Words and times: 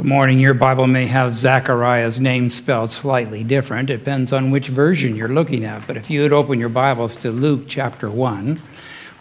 Good 0.00 0.08
morning. 0.08 0.40
Your 0.40 0.54
Bible 0.54 0.86
may 0.86 1.08
have 1.08 1.34
Zechariah's 1.34 2.18
name 2.18 2.48
spelled 2.48 2.90
slightly 2.90 3.44
different. 3.44 3.90
It 3.90 3.98
depends 3.98 4.32
on 4.32 4.50
which 4.50 4.68
version 4.68 5.14
you're 5.14 5.28
looking 5.28 5.62
at. 5.62 5.86
But 5.86 5.98
if 5.98 6.08
you 6.08 6.22
would 6.22 6.32
open 6.32 6.58
your 6.58 6.70
Bibles 6.70 7.16
to 7.16 7.30
Luke 7.30 7.64
chapter 7.68 8.08
1, 8.08 8.58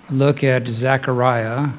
look 0.10 0.42
at 0.42 0.70
Zechariah. 0.70 1.71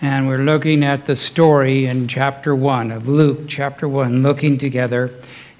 And 0.00 0.26
we're 0.26 0.42
looking 0.42 0.82
at 0.82 1.06
the 1.06 1.14
story 1.14 1.86
in 1.86 2.08
chapter 2.08 2.52
1 2.52 2.90
of 2.90 3.08
Luke 3.08 3.42
chapter 3.46 3.86
1, 3.86 4.24
looking 4.24 4.58
together. 4.58 5.12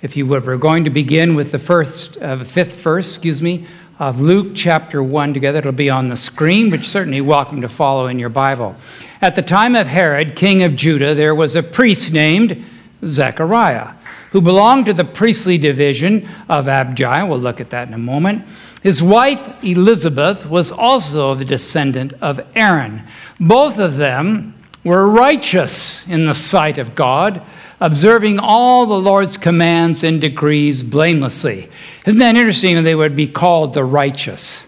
If 0.03 0.17
you 0.17 0.27
would, 0.27 0.45
we're 0.45 0.57
going 0.57 0.83
to 0.83 0.91
begin 0.91 1.37
with 1.37 1.53
the 1.53 1.61
first, 1.61 2.17
uh, 2.17 2.35
the 2.35 2.45
fifth 2.45 2.81
verse, 2.81 3.15
excuse 3.15 3.41
me, 3.41 3.65
of 4.01 4.21
Luke 4.21 4.57
chapter 4.57 5.01
1 5.05 5.35
together. 5.35 5.61
It'll 5.61 5.71
be 5.71 5.89
on 5.89 6.09
the 6.09 6.17
screen, 6.17 6.69
but 6.69 6.85
certainly 6.85 7.21
welcome 7.21 7.61
to 7.61 7.69
follow 7.69 8.09
in 8.09 8.19
your 8.19 8.29
Bible. 8.29 8.75
At 9.21 9.37
the 9.37 9.43
time 9.43 9.77
of 9.77 9.87
Herod, 9.87 10.35
king 10.35 10.65
of 10.65 10.75
Judah, 10.75 11.15
there 11.15 11.33
was 11.33 11.55
a 11.55 11.63
priest 11.63 12.13
named 12.13 12.65
Zechariah, 13.05 13.95
who 14.31 14.41
belonged 14.41 14.87
to 14.87 14.93
the 14.93 15.05
priestly 15.05 15.59
division 15.59 16.29
of 16.49 16.69
Abijah. 16.69 17.27
We'll 17.29 17.39
look 17.39 17.61
at 17.61 17.71
that 17.71 17.89
in 17.89 17.95
a 17.95 17.99
moment. 17.99 18.45
His 18.83 19.03
wife, 19.03 19.63
Elizabeth, 19.65 20.47
was 20.47 20.73
also 20.73 21.35
the 21.35 21.45
descendant 21.45 22.15
of 22.21 22.41
Aaron. 22.55 23.03
Both 23.39 23.79
of 23.79 23.97
them 23.97 24.55
were 24.85 25.07
righteous 25.09 26.07
in 26.09 26.27
the 26.27 26.35
sight 26.35 26.79
of 26.79 26.95
God, 26.95 27.43
observing 27.81 28.39
all 28.39 28.87
the 28.87 28.99
Lord's 28.99 29.37
commands 29.37 30.03
and 30.03 30.21
decrees 30.21 30.83
blamelessly. 30.83 31.69
Isn't 32.07 32.21
that 32.21 32.37
interesting 32.37 32.77
that 32.77 32.83
they 32.83 32.95
would 32.95 33.15
be 33.15 33.29
called 33.29 33.75
the 33.75 33.85
righteous? 33.85 34.65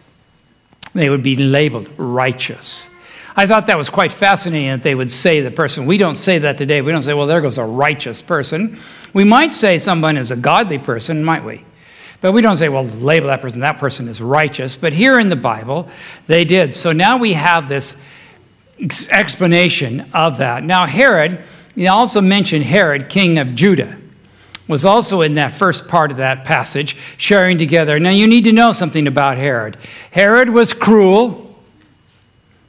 They 0.95 1.09
would 1.09 1.23
be 1.23 1.37
labeled 1.37 1.89
righteous. 1.97 2.89
I 3.37 3.47
thought 3.47 3.67
that 3.67 3.77
was 3.77 3.91
quite 3.91 4.13
fascinating 4.13 4.69
that 4.69 4.83
they 4.83 4.95
would 4.95 5.11
say 5.11 5.41
the 5.41 5.51
person. 5.51 5.87
We 5.87 5.99
don't 5.99 6.15
say 6.15 6.39
that 6.39 6.57
today. 6.57 6.83
We 6.83 6.93
don't 6.93 7.03
say, 7.03 7.15
well, 7.15 7.27
there 7.27 7.41
goes 7.41 7.59
a 7.59 7.65
righteous 7.65 8.23
person. 8.23 8.79
We 9.13 9.25
might 9.25 9.53
say 9.53 9.79
someone 9.79 10.17
is 10.17 10.31
a 10.31 10.37
godly 10.37 10.79
person, 10.79 11.25
might 11.25 11.45
we? 11.45 11.65
But 12.21 12.33
we 12.33 12.43
don't 12.43 12.57
say, 12.57 12.69
well, 12.69 12.85
label 12.85 13.27
that 13.27 13.43
person, 13.43 13.61
that 13.61 13.79
person 13.79 14.09
is 14.09 14.23
righteous. 14.23 14.77
But 14.77 14.93
here 14.93 15.19
in 15.19 15.29
the 15.29 15.37
Bible, 15.37 15.89
they 16.27 16.45
did. 16.45 16.73
So 16.73 16.93
now 16.93 17.17
we 17.17 17.33
have 17.33 17.69
this 17.69 18.01
explanation 19.11 20.09
of 20.15 20.39
that. 20.39 20.63
Now, 20.63 20.87
Herod, 20.87 21.45
he 21.75 21.89
also 21.89 22.21
mentioned 22.21 22.65
Herod, 22.65 23.09
king 23.09 23.39
of 23.39 23.55
Judah, 23.55 23.99
was 24.69 24.85
also 24.85 25.21
in 25.21 25.35
that 25.35 25.53
first 25.53 25.89
part 25.89 26.11
of 26.11 26.17
that 26.19 26.45
passage, 26.45 26.97
sharing 27.17 27.59
together. 27.59 27.99
Now, 27.99 28.11
you 28.11 28.27
need 28.27 28.45
to 28.45 28.53
know 28.53 28.73
something 28.73 29.07
about 29.07 29.37
Herod. 29.37 29.77
Herod 30.13 30.51
was 30.51 30.73
cruel. 30.73 31.44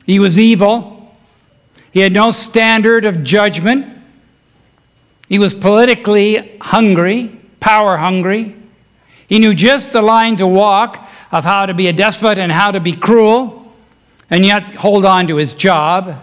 He 0.06 0.20
was 0.20 0.38
evil. 0.38 1.16
He 1.92 2.02
had 2.02 2.14
no 2.14 2.32
standard 2.32 3.06
of 3.06 3.24
judgment. 3.24 3.88
He 5.28 5.40
was 5.40 5.56
politically 5.56 6.58
hungry, 6.62 7.40
power 7.60 7.98
hungry. 7.98 8.56
He 9.28 9.40
knew 9.40 9.56
just 9.56 9.94
the 9.94 10.02
line 10.02 10.36
to 10.36 10.46
walk 10.46 11.08
of 11.32 11.44
how 11.44 11.66
to 11.66 11.74
be 11.74 11.88
a 11.88 11.94
despot 11.94 12.38
and 12.38 12.52
how 12.52 12.72
to 12.72 12.80
be 12.80 12.94
cruel, 12.96 13.74
and 14.30 14.46
yet 14.46 14.76
hold 14.76 15.06
on 15.06 15.28
to 15.28 15.38
his 15.38 15.54
job. 15.54 16.22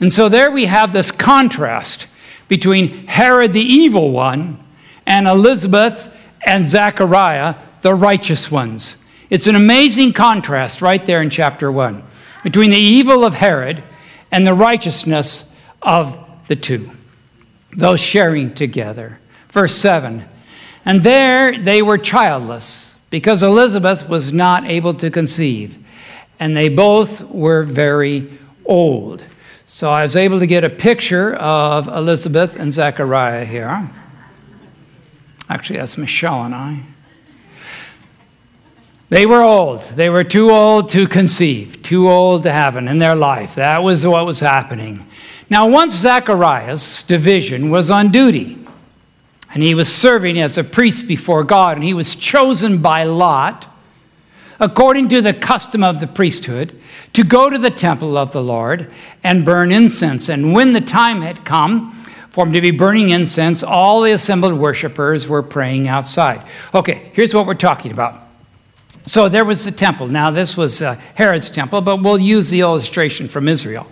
And 0.00 0.12
so 0.12 0.28
there 0.28 0.50
we 0.50 0.66
have 0.66 0.92
this 0.92 1.10
contrast 1.10 2.06
between 2.46 3.06
Herod 3.06 3.52
the 3.52 3.60
evil 3.60 4.10
one 4.10 4.64
and 5.04 5.26
Elizabeth 5.26 6.08
and 6.46 6.64
Zechariah, 6.64 7.56
the 7.82 7.94
righteous 7.94 8.50
ones. 8.50 8.96
It's 9.28 9.46
an 9.46 9.56
amazing 9.56 10.14
contrast 10.14 10.80
right 10.80 11.04
there 11.04 11.20
in 11.20 11.28
chapter 11.28 11.70
1 11.70 12.02
between 12.48 12.70
the 12.70 12.78
evil 12.78 13.26
of 13.26 13.34
Herod 13.34 13.82
and 14.32 14.46
the 14.46 14.54
righteousness 14.54 15.44
of 15.82 16.18
the 16.48 16.56
two, 16.56 16.90
those 17.76 18.00
sharing 18.00 18.54
together. 18.54 19.20
Verse 19.50 19.74
7 19.74 20.26
And 20.82 21.02
there 21.02 21.58
they 21.58 21.82
were 21.82 21.98
childless 21.98 22.96
because 23.10 23.42
Elizabeth 23.42 24.08
was 24.08 24.32
not 24.32 24.64
able 24.64 24.94
to 24.94 25.10
conceive, 25.10 25.76
and 26.40 26.56
they 26.56 26.70
both 26.70 27.20
were 27.20 27.64
very 27.64 28.38
old. 28.64 29.22
So 29.66 29.90
I 29.90 30.04
was 30.04 30.16
able 30.16 30.38
to 30.38 30.46
get 30.46 30.64
a 30.64 30.70
picture 30.70 31.34
of 31.34 31.86
Elizabeth 31.86 32.56
and 32.56 32.72
Zechariah 32.72 33.44
here. 33.44 33.90
Actually, 35.50 35.80
that's 35.80 35.98
Michelle 35.98 36.44
and 36.44 36.54
I. 36.54 36.82
They 39.10 39.24
were 39.24 39.42
old. 39.42 39.80
They 39.82 40.10
were 40.10 40.24
too 40.24 40.50
old 40.50 40.90
to 40.90 41.06
conceive, 41.08 41.82
too 41.82 42.10
old 42.10 42.42
to 42.42 42.52
have 42.52 42.76
it 42.76 42.84
in 42.84 42.98
their 42.98 43.14
life. 43.14 43.54
That 43.54 43.82
was 43.82 44.06
what 44.06 44.26
was 44.26 44.40
happening. 44.40 45.06
Now, 45.48 45.66
once 45.66 45.94
Zacharias' 45.94 47.02
division 47.04 47.70
was 47.70 47.90
on 47.90 48.10
duty, 48.10 48.58
and 49.54 49.62
he 49.62 49.74
was 49.74 49.90
serving 49.90 50.38
as 50.38 50.58
a 50.58 50.64
priest 50.64 51.08
before 51.08 51.42
God, 51.42 51.78
and 51.78 51.84
he 51.84 51.94
was 51.94 52.14
chosen 52.14 52.82
by 52.82 53.04
Lot, 53.04 53.66
according 54.60 55.08
to 55.08 55.22
the 55.22 55.32
custom 55.32 55.82
of 55.82 56.00
the 56.00 56.06
priesthood, 56.06 56.78
to 57.14 57.24
go 57.24 57.48
to 57.48 57.56
the 57.56 57.70
temple 57.70 58.18
of 58.18 58.32
the 58.32 58.42
Lord 58.42 58.92
and 59.24 59.42
burn 59.42 59.72
incense. 59.72 60.28
And 60.28 60.52
when 60.52 60.74
the 60.74 60.82
time 60.82 61.22
had 61.22 61.46
come 61.46 61.92
for 62.28 62.44
him 62.44 62.52
to 62.52 62.60
be 62.60 62.72
burning 62.72 63.08
incense, 63.08 63.62
all 63.62 64.02
the 64.02 64.12
assembled 64.12 64.52
worshippers 64.52 65.26
were 65.26 65.42
praying 65.42 65.88
outside. 65.88 66.46
Okay, 66.74 67.10
here's 67.14 67.32
what 67.32 67.46
we're 67.46 67.54
talking 67.54 67.90
about. 67.90 68.27
So 69.04 69.28
there 69.28 69.44
was 69.44 69.64
the 69.64 69.70
temple. 69.70 70.06
Now, 70.08 70.30
this 70.30 70.56
was 70.56 70.82
uh, 70.82 70.94
Herod's 71.14 71.50
temple, 71.50 71.80
but 71.80 72.02
we'll 72.02 72.18
use 72.18 72.50
the 72.50 72.60
illustration 72.60 73.28
from 73.28 73.48
Israel 73.48 73.86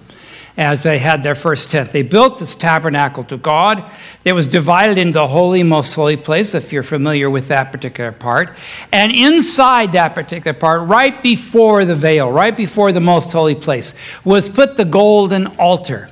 as 0.56 0.82
they 0.82 0.98
had 0.98 1.22
their 1.22 1.34
first 1.34 1.70
tent. 1.70 1.90
They 1.90 2.02
built 2.02 2.38
this 2.38 2.54
tabernacle 2.54 3.24
to 3.24 3.36
God. 3.36 3.90
It 4.24 4.32
was 4.32 4.48
divided 4.48 4.96
into 4.98 5.12
the 5.12 5.28
holy, 5.28 5.62
most 5.62 5.94
holy 5.94 6.16
place, 6.16 6.54
if 6.54 6.72
you're 6.72 6.82
familiar 6.82 7.28
with 7.28 7.48
that 7.48 7.72
particular 7.72 8.12
part. 8.12 8.56
And 8.92 9.12
inside 9.12 9.92
that 9.92 10.14
particular 10.14 10.58
part, 10.58 10.88
right 10.88 11.22
before 11.22 11.84
the 11.84 11.94
veil, 11.94 12.30
right 12.30 12.56
before 12.56 12.92
the 12.92 13.00
most 13.00 13.32
holy 13.32 13.54
place, 13.54 13.94
was 14.24 14.48
put 14.48 14.76
the 14.76 14.84
golden 14.84 15.46
altar 15.58 16.08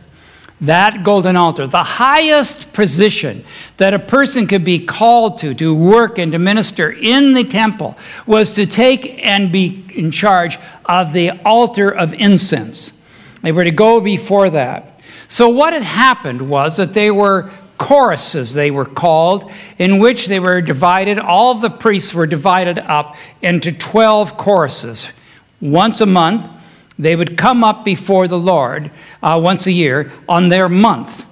that 0.66 1.02
golden 1.02 1.36
altar, 1.36 1.66
the 1.66 1.82
highest 1.82 2.72
position 2.72 3.44
that 3.76 3.94
a 3.94 3.98
person 3.98 4.46
could 4.46 4.64
be 4.64 4.84
called 4.84 5.36
to, 5.38 5.54
to 5.54 5.74
work 5.74 6.18
and 6.18 6.32
to 6.32 6.38
minister 6.38 6.90
in 6.90 7.34
the 7.34 7.44
temple, 7.44 7.96
was 8.26 8.54
to 8.54 8.66
take 8.66 9.24
and 9.26 9.50
be 9.50 9.84
in 9.94 10.10
charge 10.10 10.58
of 10.86 11.12
the 11.12 11.30
altar 11.44 11.90
of 11.90 12.14
incense. 12.14 12.92
They 13.42 13.52
were 13.52 13.64
to 13.64 13.70
go 13.70 14.00
before 14.00 14.50
that. 14.50 15.00
So, 15.28 15.48
what 15.48 15.72
had 15.72 15.82
happened 15.82 16.48
was 16.48 16.76
that 16.76 16.94
they 16.94 17.10
were 17.10 17.50
choruses, 17.78 18.54
they 18.54 18.70
were 18.70 18.84
called, 18.84 19.50
in 19.78 19.98
which 19.98 20.26
they 20.26 20.40
were 20.40 20.60
divided, 20.60 21.18
all 21.18 21.52
of 21.52 21.60
the 21.60 21.70
priests 21.70 22.14
were 22.14 22.26
divided 22.26 22.78
up 22.78 23.16
into 23.42 23.72
12 23.72 24.36
choruses. 24.36 25.08
Once 25.60 26.00
a 26.00 26.06
month, 26.06 26.48
they 26.98 27.16
would 27.16 27.36
come 27.36 27.64
up 27.64 27.84
before 27.84 28.28
the 28.28 28.38
Lord 28.38 28.90
uh, 29.22 29.40
once 29.42 29.66
a 29.66 29.72
year 29.72 30.12
on 30.28 30.48
their 30.48 30.68
month. 30.68 31.24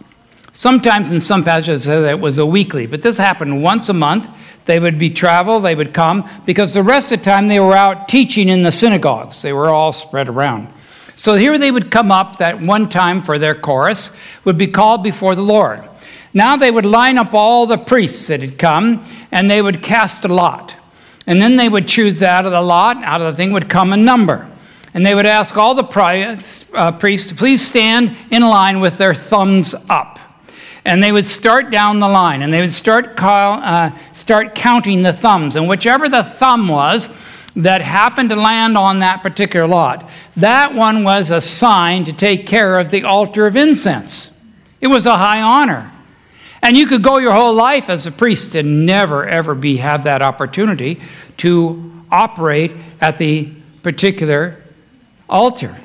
Sometimes 0.53 1.11
in 1.11 1.21
some 1.21 1.45
passages 1.45 1.87
it 1.87 2.21
was 2.21 2.37
a 2.39 2.47
weekly, 2.47 2.87
but 2.87 3.03
this 3.03 3.17
happened 3.17 3.63
once 3.63 3.89
a 3.89 3.95
month. 3.95 4.29
They 4.65 4.79
would 4.79 4.99
be 4.99 5.11
travel, 5.11 5.61
they 5.61 5.75
would 5.75 5.95
come, 5.95 6.29
because 6.45 6.75
the 6.75 6.83
rest 6.83 7.11
of 7.11 7.21
the 7.21 7.25
time 7.25 7.49
they 7.49 7.59
were 7.59 7.75
out 7.75 8.09
teaching 8.09 8.49
in 8.49 8.63
the 8.63 8.71
synagogues. 8.71 9.43
They 9.43 9.53
were 9.53 9.71
all 9.71 9.93
spread 9.93 10.29
around. 10.29 10.69
So 11.17 11.35
here 11.35 11.59
they 11.59 11.71
would 11.71 11.91
come 11.91 12.13
up 12.13 12.39
that 12.39 12.61
one 12.61 12.89
time 12.89 13.23
for 13.23 13.39
their 13.39 13.55
chorus, 13.55 14.17
would 14.45 14.59
be 14.59 14.69
called 14.69 15.03
before 15.03 15.35
the 15.35 15.43
Lord. 15.43 15.89
Now 16.35 16.57
they 16.57 16.71
would 16.71 16.87
line 16.87 17.19
up 17.19 17.35
all 17.35 17.67
the 17.67 17.79
priests 17.79 18.27
that 18.29 18.41
had 18.41 18.59
come, 18.59 19.05
and 19.31 19.51
they 19.51 19.63
would 19.63 19.83
cast 19.83 20.25
a 20.25 20.29
lot. 20.29 20.77
And 21.27 21.41
then 21.41 21.57
they 21.57 21.69
would 21.69 21.89
choose 21.89 22.23
out 22.23 22.47
of 22.47 22.53
the 22.53 22.61
lot, 22.61 23.03
out 23.03 23.21
of 23.21 23.33
the 23.33 23.37
thing 23.37 23.53
would 23.53 23.69
come 23.69 23.93
a 23.93 23.97
number 23.97 24.52
and 24.95 25.07
they 25.07 25.15
would 25.15 25.27
ask 25.27 25.57
all 25.57 25.75
the 25.75 26.65
uh, 26.75 26.93
priests 26.93 27.31
to 27.31 27.35
please 27.35 27.67
stand 27.67 28.17
in 28.31 28.43
line 28.43 28.81
with 28.81 28.99
their 28.99 29.15
thumbs 29.15 29.75
up. 29.89 30.19
And 30.85 31.03
they 31.03 31.13
would 31.13 31.27
start 31.27 31.71
down 31.71 32.01
the 32.01 32.09
line, 32.09 32.43
and 32.43 32.53
they 32.53 32.61
would 32.61 32.73
start, 32.73 33.17
call, 33.17 33.61
uh, 33.63 33.93
start 34.13 34.55
counting 34.55 35.03
the 35.03 35.13
thumbs. 35.13 35.57
And 35.57 35.69
whichever 35.69 36.09
the 36.09 36.25
thumb 36.25 36.69
was 36.69 37.09
that 37.55 37.81
happened 37.81 38.31
to 38.31 38.37
land 38.37 38.77
on 38.77 38.99
that 38.99 39.23
particular 39.23 39.67
lot, 39.67 40.09
that 40.37 40.75
one 40.75 41.05
was 41.05 41.31
assigned 41.31 42.07
to 42.07 42.13
take 42.13 42.47
care 42.47 42.79
of 42.79 42.91
the 42.91 43.05
altar 43.05 43.47
of 43.47 43.57
incense. 43.57 44.31
It 44.81 44.89
was 44.89 45.07
a 45.07 45.17
high 45.17 45.41
honor. 45.41 45.93
And 46.63 46.77
you 46.77 46.87
could 46.87 47.03
go 47.03 47.19
your 47.19 47.33
whole 47.33 47.55
life 47.55 47.89
as 47.89 48.07
a 48.07 48.13
priest 48.13 48.55
and 48.55 48.87
never, 48.87 49.27
ever 49.27 49.55
be, 49.55 49.79
have 49.79 50.05
that 50.05 50.23
opportunity 50.23 51.01
to 51.39 52.05
operate 52.11 52.73
at 53.01 53.19
the 53.19 53.53
particular 53.83 54.62
altar. 55.33 55.77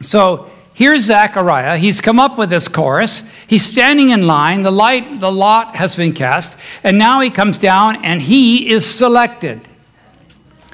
So 0.00 0.50
here's 0.74 1.04
Zechariah. 1.04 1.76
He's 1.76 2.00
come 2.00 2.18
up 2.18 2.38
with 2.38 2.50
this 2.50 2.66
chorus. 2.66 3.22
He's 3.46 3.64
standing 3.64 4.10
in 4.10 4.26
line. 4.26 4.62
The 4.62 4.72
light, 4.72 5.20
the 5.20 5.30
lot 5.30 5.76
has 5.76 5.94
been 5.94 6.12
cast, 6.12 6.58
and 6.82 6.98
now 6.98 7.20
he 7.20 7.30
comes 7.30 7.58
down 7.58 8.04
and 8.04 8.20
he 8.22 8.70
is 8.70 8.84
selected. 8.84 9.60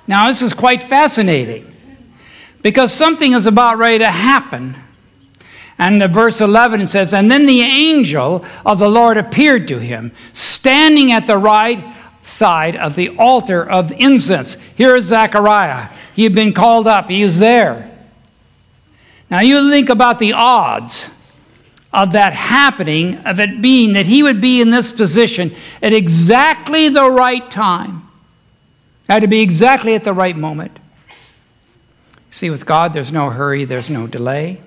Now 0.07 0.29
this 0.29 0.41
is 0.41 0.55
quite 0.55 0.81
fascinating 0.81 1.71
because 2.63 2.93
something 2.93 3.33
is 3.33 3.47
about 3.47 3.77
ready 3.77 3.99
to 3.99 4.11
happen. 4.11 4.77
And 5.79 6.01
the 6.01 6.09
verse 6.09 6.41
11 6.41 6.87
says, 6.87 7.13
And 7.13 7.31
then 7.31 7.47
the 7.47 7.63
angel 7.63 8.45
of 8.65 8.79
the 8.79 8.89
Lord 8.89 9.17
appeared 9.17 9.67
to 9.69 9.79
him, 9.79 10.13
standing 10.33 11.11
at 11.11 11.27
the 11.27 11.39
right 11.39 11.95
side 12.23 12.77
of 12.77 12.95
the 12.95 13.11
altar 13.19 13.69
of 13.69 13.93
incense. 13.93 14.55
Here 14.77 14.97
is 14.97 15.07
Zechariah. 15.07 15.89
He 16.15 16.25
had 16.25 16.35
been 16.35 16.53
called 16.53 16.87
up, 16.87 17.09
he 17.09 17.23
is 17.23 17.39
there. 17.39 17.91
Now 19.31 19.41
you 19.41 19.71
think 19.71 19.89
about 19.89 20.19
the 20.19 20.35
odds 20.35 21.11
of 21.93 22.13
that 22.13 22.33
happening, 22.33 23.17
of 23.19 23.39
it 23.39 23.61
being 23.61 23.93
that 23.95 24.07
he 24.07 24.23
would 24.23 24.41
be 24.41 24.61
in 24.61 24.71
this 24.71 24.93
position 24.93 25.55
at 25.83 25.93
exactly 25.93 26.89
the 26.89 27.11
right 27.11 27.51
time. 27.51 28.09
Had 29.09 29.21
to 29.21 29.29
be 29.29 29.41
exactly 29.41 29.95
at 29.95 30.05
the 30.05 30.15
right 30.15 30.37
moment. 30.37 30.79
See, 32.31 32.49
with 32.49 32.65
God, 32.65 32.95
there's 32.95 33.13
no 33.13 33.29
hurry, 33.31 33.65
there's 33.65 33.91
no 33.91 34.07
delay. 34.07 34.63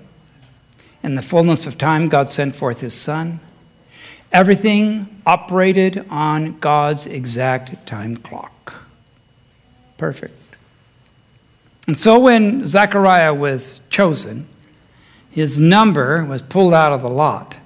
In 1.02 1.16
the 1.16 1.22
fullness 1.22 1.66
of 1.66 1.78
time, 1.78 2.08
God 2.08 2.28
sent 2.28 2.54
forth 2.54 2.80
his 2.80 2.94
Son. 2.94 3.40
Everything 4.32 5.22
operated 5.24 6.06
on 6.10 6.58
God's 6.58 7.06
exact 7.06 7.86
time 7.86 8.16
clock. 8.16 8.86
Perfect. 9.96 10.34
And 11.86 11.96
so 11.96 12.18
when 12.18 12.66
Zechariah 12.66 13.32
was 13.32 13.80
chosen, 13.90 14.46
his 15.30 15.58
number 15.58 16.24
was 16.24 16.42
pulled 16.42 16.74
out 16.74 16.92
of 16.92 17.02
the 17.02 17.08
lot. 17.08 17.56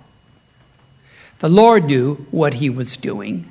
The 1.39 1.49
Lord 1.49 1.85
knew 1.85 2.27
what 2.31 2.55
he 2.55 2.69
was 2.69 2.97
doing 2.97 3.51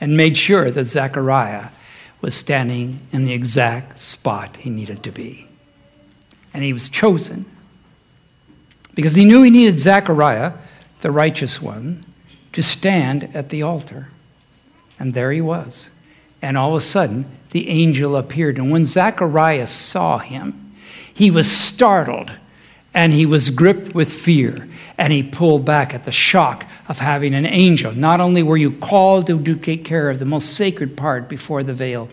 and 0.00 0.16
made 0.16 0.36
sure 0.36 0.70
that 0.70 0.84
Zechariah 0.84 1.68
was 2.20 2.34
standing 2.34 3.00
in 3.12 3.24
the 3.24 3.32
exact 3.32 3.98
spot 3.98 4.56
he 4.58 4.70
needed 4.70 5.02
to 5.02 5.10
be. 5.10 5.48
And 6.54 6.62
he 6.62 6.72
was 6.72 6.88
chosen 6.88 7.44
because 8.94 9.14
he 9.14 9.24
knew 9.24 9.42
he 9.42 9.50
needed 9.50 9.78
Zechariah, 9.78 10.52
the 11.00 11.10
righteous 11.10 11.60
one, 11.60 12.04
to 12.52 12.62
stand 12.62 13.30
at 13.34 13.48
the 13.48 13.62
altar. 13.62 14.08
And 14.98 15.14
there 15.14 15.32
he 15.32 15.40
was. 15.40 15.90
And 16.42 16.56
all 16.56 16.70
of 16.70 16.78
a 16.78 16.80
sudden, 16.80 17.26
the 17.50 17.68
angel 17.68 18.16
appeared. 18.16 18.58
And 18.58 18.70
when 18.70 18.84
Zacharias 18.84 19.70
saw 19.70 20.18
him, 20.18 20.72
he 21.12 21.30
was 21.30 21.50
startled 21.50 22.32
and 22.92 23.12
he 23.12 23.26
was 23.26 23.50
gripped 23.50 23.94
with 23.94 24.12
fear 24.12 24.68
and 24.98 25.12
he 25.12 25.22
pulled 25.22 25.64
back 25.64 25.94
at 25.94 26.04
the 26.04 26.12
shock 26.12 26.66
of 26.88 26.98
having 26.98 27.34
an 27.34 27.46
angel. 27.46 27.92
Not 27.92 28.20
only 28.20 28.42
were 28.42 28.56
you 28.56 28.72
called 28.72 29.26
to 29.28 29.56
take 29.56 29.84
care 29.84 30.10
of 30.10 30.18
the 30.18 30.24
most 30.24 30.54
sacred 30.54 30.96
part 30.96 31.28
before 31.28 31.62
the 31.62 31.72
veil, 31.72 32.08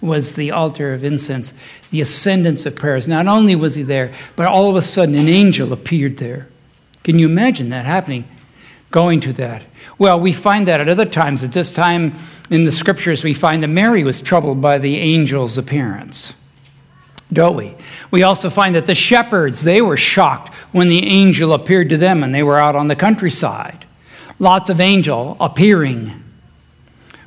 was 0.00 0.34
the 0.34 0.50
altar 0.50 0.92
of 0.92 1.04
incense, 1.04 1.54
the 1.90 2.00
ascendance 2.00 2.66
of 2.66 2.76
prayers. 2.76 3.08
Not 3.08 3.26
only 3.26 3.56
was 3.56 3.76
he 3.76 3.82
there, 3.82 4.12
but 4.36 4.46
all 4.46 4.68
of 4.68 4.76
a 4.76 4.82
sudden 4.82 5.14
an 5.14 5.28
angel 5.28 5.72
appeared 5.72 6.18
there. 6.18 6.48
Can 7.06 7.18
you 7.18 7.26
imagine 7.26 7.68
that 7.68 7.86
happening? 7.86 8.24
Going 8.90 9.20
to 9.20 9.32
that. 9.34 9.62
Well, 9.96 10.18
we 10.18 10.32
find 10.32 10.66
that 10.66 10.80
at 10.80 10.88
other 10.88 11.04
times. 11.04 11.44
At 11.44 11.52
this 11.52 11.70
time 11.70 12.16
in 12.50 12.64
the 12.64 12.72
scriptures, 12.72 13.22
we 13.22 13.32
find 13.32 13.62
that 13.62 13.68
Mary 13.68 14.02
was 14.02 14.20
troubled 14.20 14.60
by 14.60 14.78
the 14.78 14.98
angel's 14.98 15.56
appearance 15.56 16.34
don't 17.32 17.56
we? 17.56 17.74
We 18.10 18.22
also 18.22 18.50
find 18.50 18.74
that 18.74 18.86
the 18.86 18.94
shepherds, 18.94 19.64
they 19.64 19.82
were 19.82 19.96
shocked 19.96 20.54
when 20.72 20.88
the 20.88 21.04
angel 21.04 21.52
appeared 21.52 21.88
to 21.88 21.96
them 21.96 22.22
and 22.22 22.34
they 22.34 22.42
were 22.42 22.58
out 22.58 22.76
on 22.76 22.88
the 22.88 22.96
countryside. 22.96 23.84
Lots 24.38 24.70
of 24.70 24.80
angel 24.80 25.36
appearing. 25.40 26.22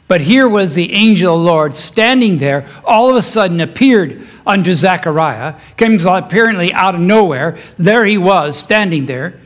But 0.07 0.21
here 0.21 0.47
was 0.47 0.73
the 0.73 0.93
angel 0.93 1.37
Lord 1.37 1.75
standing 1.75 2.37
there, 2.37 2.67
all 2.83 3.09
of 3.09 3.15
a 3.15 3.21
sudden 3.21 3.59
appeared 3.59 4.25
unto 4.47 4.73
Zechariah, 4.73 5.55
came 5.77 5.99
apparently 6.07 6.73
out 6.73 6.95
of 6.95 7.01
nowhere. 7.01 7.57
There 7.77 8.05
he 8.05 8.17
was, 8.17 8.57
standing 8.57 9.05
there, 9.05 9.39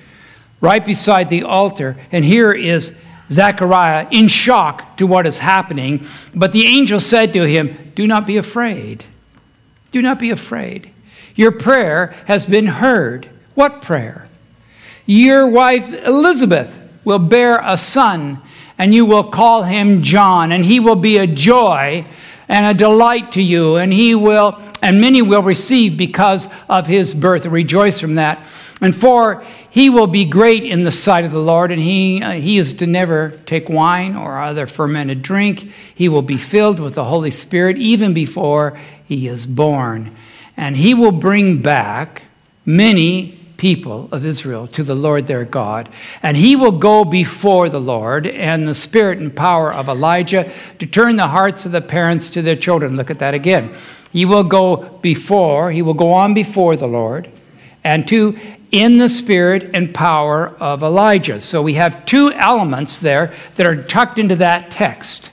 right 0.63 0.85
beside 0.85 1.27
the 1.27 1.43
altar. 1.43 1.97
And 2.09 2.23
here 2.23 2.53
is 2.53 2.97
Zechariah 3.29 4.07
in 4.11 4.29
shock 4.29 4.95
to 4.95 5.05
what 5.05 5.27
is 5.27 5.39
happening. 5.39 6.07
But 6.33 6.53
the 6.53 6.65
angel 6.65 7.01
said 7.01 7.33
to 7.33 7.43
him, 7.43 7.91
Do 7.95 8.07
not 8.07 8.25
be 8.25 8.37
afraid. 8.37 9.03
Do 9.91 10.01
not 10.01 10.19
be 10.19 10.29
afraid. 10.29 10.89
Your 11.35 11.51
prayer 11.51 12.15
has 12.27 12.47
been 12.47 12.67
heard. 12.67 13.29
What 13.55 13.81
prayer? 13.81 14.29
Your 15.05 15.45
wife 15.45 15.91
Elizabeth 16.05 16.81
will 17.03 17.19
bear 17.19 17.59
a 17.61 17.77
son, 17.77 18.41
and 18.77 18.95
you 18.95 19.05
will 19.05 19.25
call 19.25 19.63
him 19.63 20.01
John, 20.01 20.53
and 20.53 20.63
he 20.63 20.79
will 20.79 20.95
be 20.95 21.17
a 21.17 21.27
joy 21.27 22.05
and 22.53 22.67
a 22.67 22.73
delight 22.75 23.31
to 23.31 23.41
you, 23.41 23.77
and 23.77 23.91
he 23.91 24.13
will, 24.13 24.61
and 24.83 25.01
many 25.01 25.23
will 25.23 25.41
receive 25.41 25.97
because 25.97 26.47
of 26.69 26.85
his 26.85 27.15
birth. 27.15 27.47
Rejoice 27.47 27.99
from 27.99 28.13
that. 28.13 28.45
And 28.79 28.95
for 28.95 29.43
he 29.71 29.89
will 29.89 30.05
be 30.05 30.23
great 30.23 30.63
in 30.63 30.83
the 30.83 30.91
sight 30.91 31.25
of 31.25 31.31
the 31.31 31.39
Lord, 31.39 31.71
and 31.71 31.81
he, 31.81 32.21
uh, 32.21 32.33
he 32.33 32.59
is 32.59 32.73
to 32.75 32.85
never 32.85 33.31
take 33.47 33.69
wine 33.69 34.15
or 34.15 34.37
other 34.39 34.67
fermented 34.67 35.23
drink. 35.23 35.71
He 35.95 36.07
will 36.07 36.21
be 36.21 36.37
filled 36.37 36.79
with 36.79 36.93
the 36.93 37.05
Holy 37.05 37.31
Spirit 37.31 37.79
even 37.79 38.13
before 38.13 38.79
he 39.03 39.27
is 39.27 39.47
born. 39.47 40.15
And 40.55 40.77
he 40.77 40.93
will 40.93 41.11
bring 41.11 41.63
back 41.63 42.25
many 42.67 43.42
people 43.63 44.09
of 44.11 44.25
Israel 44.25 44.67
to 44.67 44.83
the 44.83 44.93
Lord 44.93 45.25
their 45.27 45.45
God. 45.45 45.87
And 46.21 46.35
he 46.35 46.53
will 46.53 46.73
go 46.73 47.05
before 47.05 47.69
the 47.69 47.79
Lord 47.79 48.27
and 48.27 48.67
the 48.67 48.73
spirit 48.73 49.19
and 49.19 49.33
power 49.33 49.71
of 49.71 49.87
Elijah 49.87 50.51
to 50.79 50.85
turn 50.85 51.15
the 51.15 51.29
hearts 51.29 51.65
of 51.65 51.71
the 51.71 51.79
parents 51.79 52.29
to 52.31 52.41
their 52.41 52.57
children. 52.57 52.97
Look 52.97 53.09
at 53.09 53.19
that 53.19 53.33
again. 53.33 53.73
He 54.11 54.25
will 54.25 54.43
go 54.43 54.99
before, 55.01 55.71
he 55.71 55.81
will 55.81 55.93
go 55.93 56.11
on 56.11 56.33
before 56.33 56.75
the 56.75 56.89
Lord, 56.89 57.31
and 57.85 58.05
to 58.09 58.37
in 58.71 58.97
the 58.97 59.07
spirit 59.07 59.71
and 59.73 59.95
power 59.95 60.49
of 60.59 60.83
Elijah. 60.83 61.39
So 61.39 61.61
we 61.61 61.75
have 61.75 62.03
two 62.03 62.33
elements 62.33 62.99
there 62.99 63.33
that 63.55 63.65
are 63.65 63.81
tucked 63.81 64.19
into 64.19 64.35
that 64.35 64.71
text. 64.71 65.31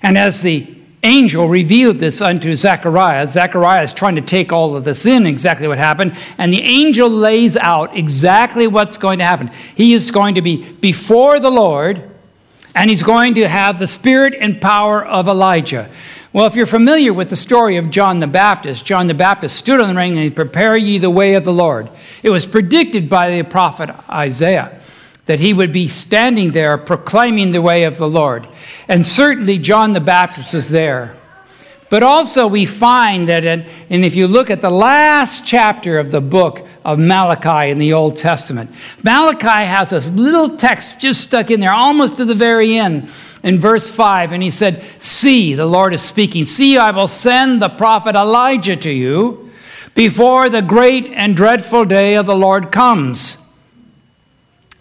And 0.00 0.16
as 0.16 0.40
the 0.40 0.74
angel 1.02 1.48
revealed 1.48 1.98
this 1.98 2.20
unto 2.20 2.54
Zechariah. 2.54 3.28
Zechariah 3.28 3.82
is 3.82 3.92
trying 3.92 4.16
to 4.16 4.22
take 4.22 4.52
all 4.52 4.76
of 4.76 4.84
this 4.84 5.06
in, 5.06 5.26
exactly 5.26 5.66
what 5.68 5.78
happened. 5.78 6.16
And 6.38 6.52
the 6.52 6.62
angel 6.62 7.08
lays 7.08 7.56
out 7.56 7.96
exactly 7.96 8.66
what's 8.66 8.96
going 8.96 9.18
to 9.18 9.24
happen. 9.24 9.50
He 9.74 9.92
is 9.94 10.10
going 10.10 10.36
to 10.36 10.42
be 10.42 10.70
before 10.72 11.40
the 11.40 11.50
Lord, 11.50 12.10
and 12.74 12.88
he's 12.88 13.02
going 13.02 13.34
to 13.34 13.48
have 13.48 13.78
the 13.78 13.86
spirit 13.86 14.34
and 14.38 14.60
power 14.60 15.04
of 15.04 15.28
Elijah. 15.28 15.90
Well, 16.32 16.46
if 16.46 16.54
you're 16.54 16.64
familiar 16.64 17.12
with 17.12 17.28
the 17.28 17.36
story 17.36 17.76
of 17.76 17.90
John 17.90 18.20
the 18.20 18.26
Baptist, 18.26 18.86
John 18.86 19.06
the 19.06 19.14
Baptist 19.14 19.56
stood 19.56 19.80
on 19.80 19.88
the 19.88 19.94
ring 19.94 20.12
and 20.12 20.20
he 20.20 20.30
prepare 20.30 20.76
ye 20.78 20.96
the 20.96 21.10
way 21.10 21.34
of 21.34 21.44
the 21.44 21.52
Lord. 21.52 21.90
It 22.22 22.30
was 22.30 22.46
predicted 22.46 23.10
by 23.10 23.36
the 23.36 23.42
prophet 23.42 23.90
Isaiah 24.08 24.80
that 25.26 25.40
he 25.40 25.52
would 25.52 25.72
be 25.72 25.88
standing 25.88 26.50
there 26.50 26.76
proclaiming 26.76 27.52
the 27.52 27.62
way 27.62 27.84
of 27.84 27.98
the 27.98 28.08
Lord. 28.08 28.48
And 28.88 29.04
certainly 29.06 29.58
John 29.58 29.92
the 29.92 30.00
Baptist 30.00 30.52
was 30.52 30.68
there. 30.68 31.16
But 31.92 32.02
also, 32.02 32.46
we 32.46 32.64
find 32.64 33.28
that, 33.28 33.44
and 33.44 33.66
if 33.90 34.16
you 34.16 34.26
look 34.26 34.48
at 34.48 34.62
the 34.62 34.70
last 34.70 35.44
chapter 35.44 35.98
of 35.98 36.10
the 36.10 36.22
book 36.22 36.66
of 36.86 36.98
Malachi 36.98 37.70
in 37.70 37.78
the 37.78 37.92
Old 37.92 38.16
Testament, 38.16 38.70
Malachi 39.02 39.66
has 39.66 39.90
this 39.90 40.10
little 40.10 40.56
text 40.56 41.00
just 41.00 41.20
stuck 41.20 41.50
in 41.50 41.60
there 41.60 41.74
almost 41.74 42.16
to 42.16 42.24
the 42.24 42.34
very 42.34 42.78
end 42.78 43.10
in 43.42 43.60
verse 43.60 43.90
5. 43.90 44.32
And 44.32 44.42
he 44.42 44.48
said, 44.48 44.82
See, 45.00 45.52
the 45.52 45.66
Lord 45.66 45.92
is 45.92 46.00
speaking, 46.00 46.46
see, 46.46 46.78
I 46.78 46.92
will 46.92 47.08
send 47.08 47.60
the 47.60 47.68
prophet 47.68 48.16
Elijah 48.16 48.76
to 48.76 48.90
you 48.90 49.50
before 49.94 50.48
the 50.48 50.62
great 50.62 51.04
and 51.08 51.36
dreadful 51.36 51.84
day 51.84 52.14
of 52.14 52.24
the 52.24 52.34
Lord 52.34 52.72
comes. 52.72 53.36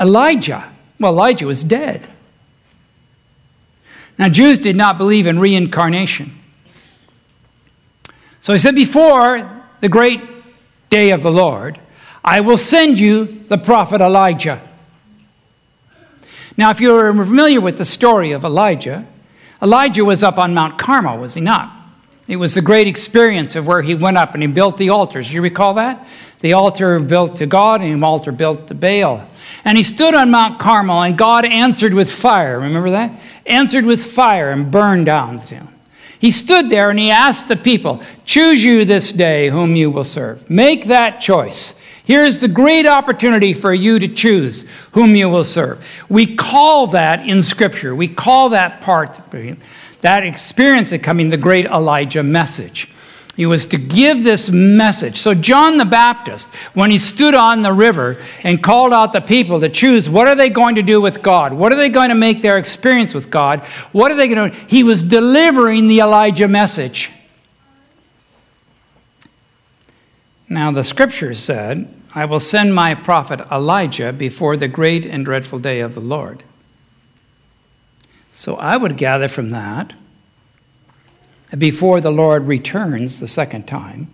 Elijah. 0.01 0.72
Well, 1.00 1.13
Elijah 1.13 1.46
was 1.46 1.63
dead. 1.63 2.08
Now, 4.17 4.29
Jews 4.29 4.60
did 4.60 4.75
not 4.75 4.98
believe 4.98 5.27
in 5.27 5.39
reincarnation. 5.39 6.38
So 8.39 8.53
he 8.53 8.60
said, 8.60 8.75
Before 8.75 9.63
the 9.79 9.89
great 9.89 10.22
day 10.89 11.12
of 11.12 11.24
the 11.24 11.31
Lord, 11.31 11.79
I 12.24 12.41
will 12.41 12.58
send 12.58 13.00
you 13.00 13.43
the 13.48 13.58
prophet 13.58 14.01
Elijah. 14.01 14.62
Now, 16.58 16.70
if 16.70 16.81
you're 16.81 17.13
familiar 17.13 17.62
with 17.62 17.77
the 17.77 17.86
story 17.86 18.31
of 18.31 18.43
Elijah, 18.43 19.08
Elijah 19.62 20.03
was 20.03 20.24
up 20.24 20.38
on 20.38 20.53
Mount 20.53 20.77
Carmel, 20.77 21.20
was 21.20 21.36
he 21.36 21.41
not? 21.41 21.72
It 22.27 22.36
was 22.36 22.53
the 22.53 22.62
great 22.62 22.88
experience 22.88 23.55
of 23.55 23.67
where 23.67 23.81
he 23.81 23.96
went 23.96 24.17
up 24.17 24.34
and 24.34 24.43
he 24.43 24.48
built 24.48 24.77
the 24.77 24.89
altars. 24.89 25.34
You 25.34 25.41
recall 25.41 25.74
that? 25.75 26.08
The 26.39 26.53
altar 26.53 27.00
built 27.00 27.36
to 27.38 27.46
God 27.46 27.81
and 27.81 28.01
the 28.01 28.05
altar 28.05 28.31
built 28.31 28.67
to 28.67 28.75
Baal. 28.75 29.27
And 29.63 29.77
he 29.77 29.83
stood 29.83 30.15
on 30.15 30.31
Mount 30.31 30.59
Carmel, 30.59 31.03
and 31.03 31.17
God 31.17 31.45
answered 31.45 31.93
with 31.93 32.11
fire. 32.11 32.59
Remember 32.59 32.89
that? 32.91 33.11
Answered 33.45 33.85
with 33.85 34.03
fire 34.03 34.49
and 34.49 34.71
burned 34.71 35.05
down 35.05 35.37
the 35.37 35.45
town. 35.45 35.73
He 36.21 36.29
stood 36.29 36.69
there 36.69 36.91
and 36.91 36.99
he 36.99 37.09
asked 37.09 37.47
the 37.47 37.55
people, 37.55 38.03
Choose 38.25 38.63
you 38.63 38.85
this 38.85 39.11
day 39.11 39.49
whom 39.49 39.75
you 39.75 39.89
will 39.89 40.03
serve. 40.03 40.47
Make 40.49 40.85
that 40.85 41.19
choice. 41.19 41.73
Here's 42.03 42.41
the 42.41 42.47
great 42.47 42.85
opportunity 42.85 43.53
for 43.53 43.73
you 43.73 43.97
to 43.97 44.07
choose 44.07 44.65
whom 44.91 45.15
you 45.15 45.29
will 45.29 45.43
serve. 45.43 45.83
We 46.09 46.35
call 46.35 46.87
that 46.87 47.27
in 47.27 47.41
Scripture, 47.41 47.95
we 47.95 48.07
call 48.07 48.49
that 48.49 48.81
part, 48.81 49.19
that 50.01 50.23
experience 50.23 50.91
of 50.91 51.01
coming 51.01 51.29
the 51.29 51.37
great 51.37 51.65
Elijah 51.65 52.21
message. 52.21 52.90
He 53.35 53.45
was 53.45 53.65
to 53.67 53.77
give 53.77 54.23
this 54.23 54.51
message. 54.51 55.17
So, 55.17 55.33
John 55.33 55.77
the 55.77 55.85
Baptist, 55.85 56.50
when 56.73 56.91
he 56.91 56.97
stood 56.97 57.33
on 57.33 57.61
the 57.61 57.71
river 57.71 58.21
and 58.43 58.61
called 58.61 58.91
out 58.91 59.13
the 59.13 59.21
people 59.21 59.61
to 59.61 59.69
choose 59.69 60.09
what 60.09 60.27
are 60.27 60.35
they 60.35 60.50
going 60.50 60.75
to 60.75 60.83
do 60.83 61.00
with 61.00 61.23
God? 61.23 61.53
What 61.53 61.71
are 61.71 61.77
they 61.77 61.89
going 61.89 62.09
to 62.09 62.15
make 62.15 62.41
their 62.41 62.57
experience 62.57 63.13
with 63.13 63.29
God? 63.29 63.61
What 63.93 64.11
are 64.11 64.15
they 64.15 64.27
going 64.27 64.51
to 64.51 64.57
do? 64.57 64.65
He 64.67 64.83
was 64.83 65.01
delivering 65.01 65.88
the 65.88 66.00
Elijah 66.00 66.50
message. 66.50 67.09
Now, 70.50 70.71
the 70.71 70.83
scripture 70.83 71.33
said, 71.33 71.93
I 72.13 72.25
will 72.25 72.41
send 72.41 72.75
my 72.75 72.93
prophet 72.93 73.39
Elijah 73.50 74.11
before 74.11 74.57
the 74.57 74.67
great 74.67 75.05
and 75.05 75.23
dreadful 75.23 75.59
day 75.59 75.79
of 75.79 75.93
the 75.93 76.01
Lord. 76.01 76.43
So, 78.33 78.55
I 78.55 78.75
would 78.75 78.97
gather 78.97 79.29
from 79.29 79.50
that 79.51 79.93
before 81.58 82.01
the 82.01 82.12
Lord 82.12 82.48
returns 82.48 83.20
the 83.20 83.27
second 83.27 83.67
time, 83.67 84.08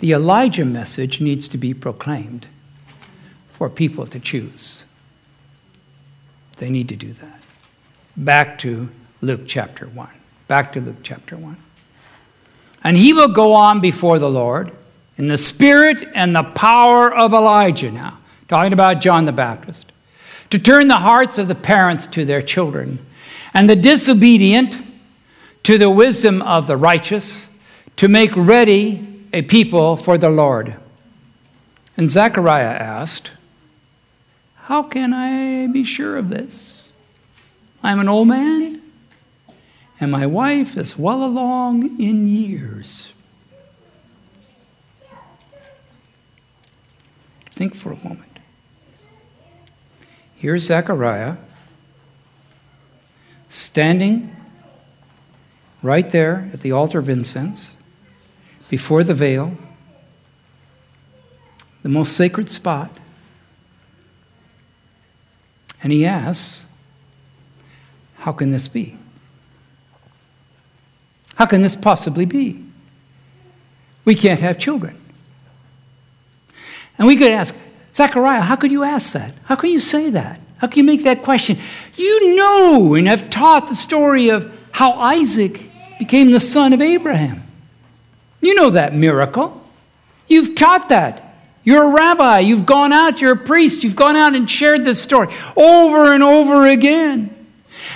the 0.00 0.12
Elijah 0.12 0.64
message 0.64 1.20
needs 1.20 1.46
to 1.48 1.56
be 1.56 1.72
proclaimed 1.72 2.46
for 3.48 3.70
people 3.70 4.06
to 4.06 4.18
choose. 4.18 4.84
They 6.56 6.68
need 6.68 6.88
to 6.88 6.96
do 6.96 7.12
that. 7.14 7.42
Back 8.16 8.58
to 8.58 8.90
Luke 9.20 9.42
chapter 9.46 9.86
1. 9.86 10.08
Back 10.48 10.72
to 10.72 10.80
Luke 10.80 10.98
chapter 11.02 11.36
1. 11.36 11.56
And 12.82 12.96
he 12.96 13.12
will 13.12 13.28
go 13.28 13.52
on 13.54 13.80
before 13.80 14.18
the 14.18 14.28
Lord 14.28 14.72
in 15.16 15.28
the 15.28 15.38
spirit 15.38 16.06
and 16.14 16.34
the 16.34 16.42
power 16.42 17.12
of 17.12 17.32
Elijah 17.32 17.90
now, 17.90 18.18
talking 18.48 18.72
about 18.72 19.00
John 19.00 19.24
the 19.24 19.32
Baptist, 19.32 19.92
to 20.50 20.58
turn 20.58 20.88
the 20.88 20.98
hearts 20.98 21.38
of 21.38 21.48
the 21.48 21.54
parents 21.54 22.06
to 22.08 22.24
their 22.24 22.42
children 22.42 23.04
and 23.54 23.70
the 23.70 23.76
disobedient 23.76 24.76
to 25.64 25.78
the 25.78 25.90
wisdom 25.90 26.42
of 26.42 26.66
the 26.66 26.76
righteous, 26.76 27.48
to 27.96 28.08
make 28.08 28.36
ready 28.36 29.26
a 29.32 29.42
people 29.42 29.96
for 29.96 30.16
the 30.16 30.28
Lord. 30.28 30.76
And 31.96 32.08
Zechariah 32.08 32.64
asked, 32.64 33.32
How 34.54 34.82
can 34.82 35.12
I 35.12 35.66
be 35.66 35.84
sure 35.84 36.16
of 36.16 36.28
this? 36.28 36.92
I'm 37.82 37.98
an 37.98 38.08
old 38.08 38.28
man, 38.28 38.82
and 40.00 40.10
my 40.10 40.26
wife 40.26 40.76
is 40.76 40.98
well 40.98 41.24
along 41.24 42.00
in 42.00 42.26
years. 42.26 43.12
Think 47.50 47.74
for 47.74 47.92
a 47.92 47.96
moment. 47.96 48.38
Here's 50.36 50.64
Zechariah 50.64 51.36
standing 53.48 54.34
right 55.84 56.08
there 56.08 56.48
at 56.54 56.62
the 56.62 56.72
altar 56.72 56.98
of 56.98 57.10
incense, 57.10 57.74
before 58.70 59.04
the 59.04 59.12
veil, 59.12 59.54
the 61.82 61.90
most 61.90 62.16
sacred 62.16 62.48
spot. 62.48 62.90
And 65.82 65.92
he 65.92 66.06
asks, 66.06 66.64
How 68.16 68.32
can 68.32 68.50
this 68.50 68.66
be? 68.66 68.96
How 71.34 71.44
can 71.44 71.60
this 71.60 71.76
possibly 71.76 72.24
be? 72.24 72.64
We 74.06 74.14
can't 74.14 74.40
have 74.40 74.58
children. 74.58 74.98
And 76.96 77.06
we 77.06 77.16
could 77.16 77.30
ask, 77.30 77.54
Zechariah, 77.94 78.40
how 78.40 78.56
could 78.56 78.72
you 78.72 78.84
ask 78.84 79.12
that? 79.12 79.34
How 79.44 79.56
can 79.56 79.68
you 79.68 79.80
say 79.80 80.08
that? 80.10 80.40
How 80.56 80.66
can 80.68 80.78
you 80.78 80.84
make 80.84 81.04
that 81.04 81.22
question? 81.22 81.58
You 81.96 82.36
know 82.36 82.94
and 82.94 83.06
have 83.06 83.28
taught 83.28 83.68
the 83.68 83.74
story 83.74 84.30
of 84.30 84.50
how 84.70 84.92
Isaac 84.92 85.70
became 85.98 86.30
the 86.30 86.40
son 86.40 86.72
of 86.72 86.80
Abraham. 86.80 87.42
You 88.40 88.54
know 88.54 88.70
that 88.70 88.94
miracle. 88.94 89.62
You've 90.28 90.54
taught 90.54 90.88
that. 90.90 91.34
You're 91.64 91.84
a 91.84 91.94
rabbi. 91.94 92.40
You've 92.40 92.66
gone 92.66 92.92
out. 92.92 93.20
You're 93.20 93.32
a 93.32 93.36
priest. 93.36 93.84
You've 93.84 93.96
gone 93.96 94.16
out 94.16 94.34
and 94.34 94.50
shared 94.50 94.84
this 94.84 95.02
story 95.02 95.28
over 95.56 96.12
and 96.12 96.22
over 96.22 96.66
again. 96.66 97.30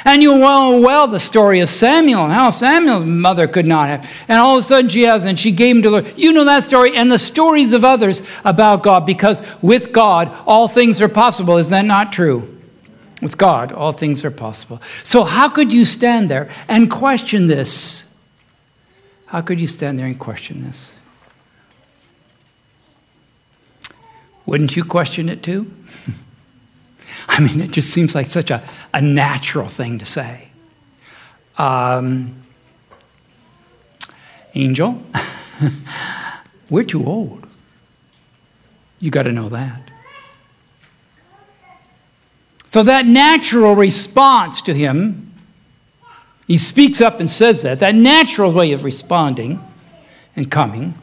And 0.05 0.23
you 0.23 0.33
well, 0.33 0.81
well 0.81 1.07
the 1.07 1.21
story 1.21 1.61
of 1.61 1.69
Samuel 1.69 2.25
and 2.25 2.33
how 2.33 2.51
Samuel's 2.51 3.05
mother 3.05 3.47
could 3.47 3.67
not 3.67 3.89
have. 3.89 4.11
And 4.29 4.39
all 4.39 4.57
of 4.57 4.61
a 4.61 4.63
sudden 4.63 4.89
she 4.89 5.03
has, 5.03 5.25
and 5.25 5.39
she 5.39 5.51
gave 5.51 5.77
him 5.77 5.83
to 5.83 5.91
the 5.91 6.03
Lord. 6.03 6.15
You 6.19 6.33
know 6.33 6.45
that 6.45 6.65
story 6.65 6.97
and 6.97 7.11
the 7.11 7.19
stories 7.19 7.73
of 7.73 7.85
others 7.85 8.23
about 8.45 8.83
God 8.83 9.07
because 9.07 9.43
with 9.61 9.93
God, 9.93 10.35
all 10.47 10.69
things 10.69 11.01
are 11.01 11.09
possible. 11.09 11.59
Is 11.59 11.71
that 11.71 11.85
not 11.85 12.13
true? 12.13 12.58
With 13.21 13.37
God, 13.37 13.73
all 13.73 13.93
things 13.93 14.25
are 14.25 14.31
possible. 14.31 14.81
So, 15.03 15.25
how 15.25 15.49
could 15.49 15.73
you 15.73 15.85
stand 15.85 16.31
there 16.31 16.51
and 16.69 16.91
question 16.91 17.49
this? 17.49 18.15
How 19.27 19.41
could 19.41 19.61
you 19.61 19.67
stand 19.67 19.99
there 19.99 20.07
and 20.07 20.19
question 20.19 20.65
this? 20.65 20.93
Wouldn't 24.47 24.77
you 24.77 24.85
question 24.85 25.29
it 25.29 25.43
too? 25.43 25.71
I 27.29 27.41
mean, 27.41 27.61
it 27.61 27.71
just 27.71 27.91
seems 27.91 28.15
like 28.15 28.31
such 28.31 28.51
a, 28.51 28.63
a 28.95 29.01
natural 29.01 29.69
thing 29.69 29.99
to 29.99 30.07
say. 30.07 30.49
Um, 31.59 32.43
Angel, 34.55 35.03
we're 36.71 36.85
too 36.85 37.05
old. 37.05 37.47
You 39.01 39.11
got 39.11 39.25
to 39.25 39.33
know 39.33 39.49
that. 39.51 39.88
So, 42.71 42.83
that 42.83 43.07
natural 43.07 43.75
response 43.75 44.61
to 44.63 44.75
him, 44.75 45.33
he 46.47 46.59
speaks 46.59 47.01
up 47.01 47.19
and 47.19 47.31
says 47.31 47.63
that, 47.63 47.81
that 47.81 47.95
natural 47.95 48.53
way 48.53 48.73
of 48.73 48.85
responding 48.85 49.65
and 50.37 50.51
coming, 50.51 50.95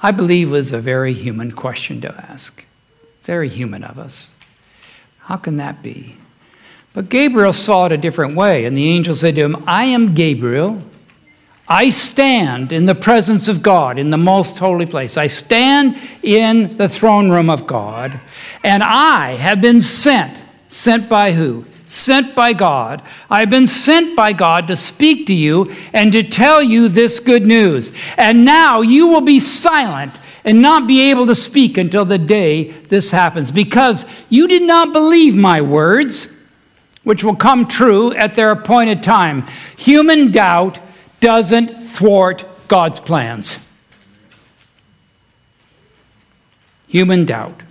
I 0.00 0.12
believe 0.12 0.52
was 0.52 0.72
a 0.72 0.78
very 0.78 1.12
human 1.12 1.50
question 1.50 2.00
to 2.02 2.14
ask. 2.30 2.64
Very 3.24 3.48
human 3.48 3.82
of 3.82 3.98
us. 3.98 4.32
How 5.22 5.36
can 5.36 5.56
that 5.56 5.82
be? 5.82 6.16
But 6.92 7.08
Gabriel 7.08 7.52
saw 7.52 7.86
it 7.86 7.92
a 7.92 7.96
different 7.96 8.36
way, 8.36 8.64
and 8.64 8.76
the 8.76 8.88
angel 8.88 9.14
said 9.14 9.34
to 9.34 9.42
him, 9.42 9.64
I 9.66 9.84
am 9.84 10.14
Gabriel. 10.14 10.82
I 11.70 11.88
stand 11.90 12.72
in 12.72 12.86
the 12.86 12.96
presence 12.96 13.46
of 13.46 13.62
God 13.62 13.96
in 13.96 14.10
the 14.10 14.18
most 14.18 14.58
holy 14.58 14.86
place. 14.86 15.16
I 15.16 15.28
stand 15.28 15.96
in 16.20 16.76
the 16.76 16.88
throne 16.88 17.30
room 17.30 17.48
of 17.48 17.64
God, 17.64 18.18
and 18.64 18.82
I 18.82 19.36
have 19.36 19.60
been 19.60 19.80
sent. 19.80 20.42
Sent 20.66 21.08
by 21.08 21.30
who? 21.30 21.64
Sent 21.84 22.34
by 22.34 22.54
God. 22.54 23.02
I've 23.30 23.50
been 23.50 23.68
sent 23.68 24.16
by 24.16 24.32
God 24.32 24.66
to 24.66 24.74
speak 24.74 25.28
to 25.28 25.32
you 25.32 25.72
and 25.92 26.10
to 26.10 26.24
tell 26.24 26.60
you 26.60 26.88
this 26.88 27.20
good 27.20 27.46
news. 27.46 27.92
And 28.16 28.44
now 28.44 28.80
you 28.80 29.06
will 29.06 29.20
be 29.20 29.38
silent 29.38 30.20
and 30.44 30.60
not 30.60 30.88
be 30.88 31.10
able 31.10 31.26
to 31.26 31.34
speak 31.36 31.78
until 31.78 32.04
the 32.04 32.18
day 32.18 32.64
this 32.64 33.12
happens, 33.12 33.52
because 33.52 34.06
you 34.28 34.48
did 34.48 34.62
not 34.62 34.92
believe 34.92 35.36
my 35.36 35.60
words, 35.60 36.32
which 37.04 37.22
will 37.22 37.36
come 37.36 37.68
true 37.68 38.12
at 38.14 38.34
their 38.34 38.50
appointed 38.50 39.04
time. 39.04 39.46
Human 39.76 40.32
doubt 40.32 40.80
doesn't 41.20 41.82
thwart 41.82 42.44
God's 42.68 42.98
plans. 42.98 43.58
Human 46.88 47.24
doubt. 47.24 47.62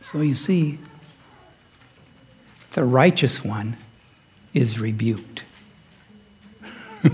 So 0.00 0.20
you 0.20 0.34
see, 0.34 0.78
the 2.72 2.84
righteous 2.84 3.44
one 3.44 3.76
is 4.54 4.78
rebuked. 4.78 5.42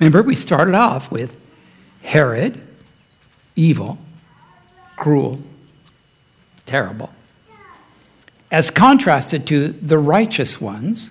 Remember, 0.00 0.22
we 0.22 0.34
started 0.34 0.74
off 0.74 1.12
with 1.12 1.40
Herod, 2.02 2.60
evil, 3.54 3.98
cruel, 4.96 5.40
terrible 6.66 7.13
as 8.54 8.70
contrasted 8.70 9.48
to 9.48 9.70
the 9.82 9.98
righteous 9.98 10.60
ones, 10.60 11.10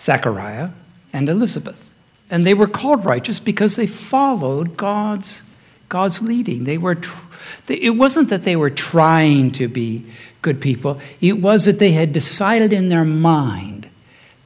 Zechariah 0.00 0.70
and 1.12 1.28
Elizabeth. 1.28 1.92
And 2.30 2.46
they 2.46 2.54
were 2.54 2.66
called 2.66 3.04
righteous 3.04 3.38
because 3.38 3.76
they 3.76 3.86
followed 3.86 4.78
God's, 4.78 5.42
God's 5.90 6.22
leading. 6.22 6.64
They 6.64 6.78
were 6.78 6.94
tr- 6.94 7.20
it 7.68 7.98
wasn't 7.98 8.30
that 8.30 8.44
they 8.44 8.56
were 8.56 8.70
trying 8.70 9.50
to 9.52 9.68
be 9.68 10.06
good 10.40 10.58
people, 10.58 10.98
it 11.20 11.34
was 11.34 11.66
that 11.66 11.78
they 11.78 11.92
had 11.92 12.14
decided 12.14 12.72
in 12.72 12.88
their 12.88 13.04
mind 13.04 13.90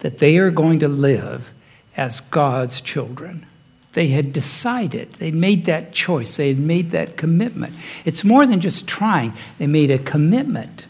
that 0.01 0.19
they 0.19 0.39
are 0.39 0.51
going 0.51 0.81
to 0.81 0.89
live 0.89 1.55
as 1.97 2.19
God's 2.21 2.81
children. 2.81 3.47
They 3.93 4.09
had 4.09 4.33
decided, 4.33 5.13
they 5.15 5.31
made 5.31 5.67
that 5.67 5.93
choice, 5.93 6.37
they 6.37 6.49
had 6.49 6.59
made 6.59 6.91
that 6.91 7.17
commitment. 7.17 7.75
It's 8.05 8.25
more 8.25 8.45
than 8.45 8.61
just 8.61 8.89
trying, 8.89 9.35
they 9.59 9.69
made 9.69 9.93
a 9.93 9.99
commitment 9.99 10.89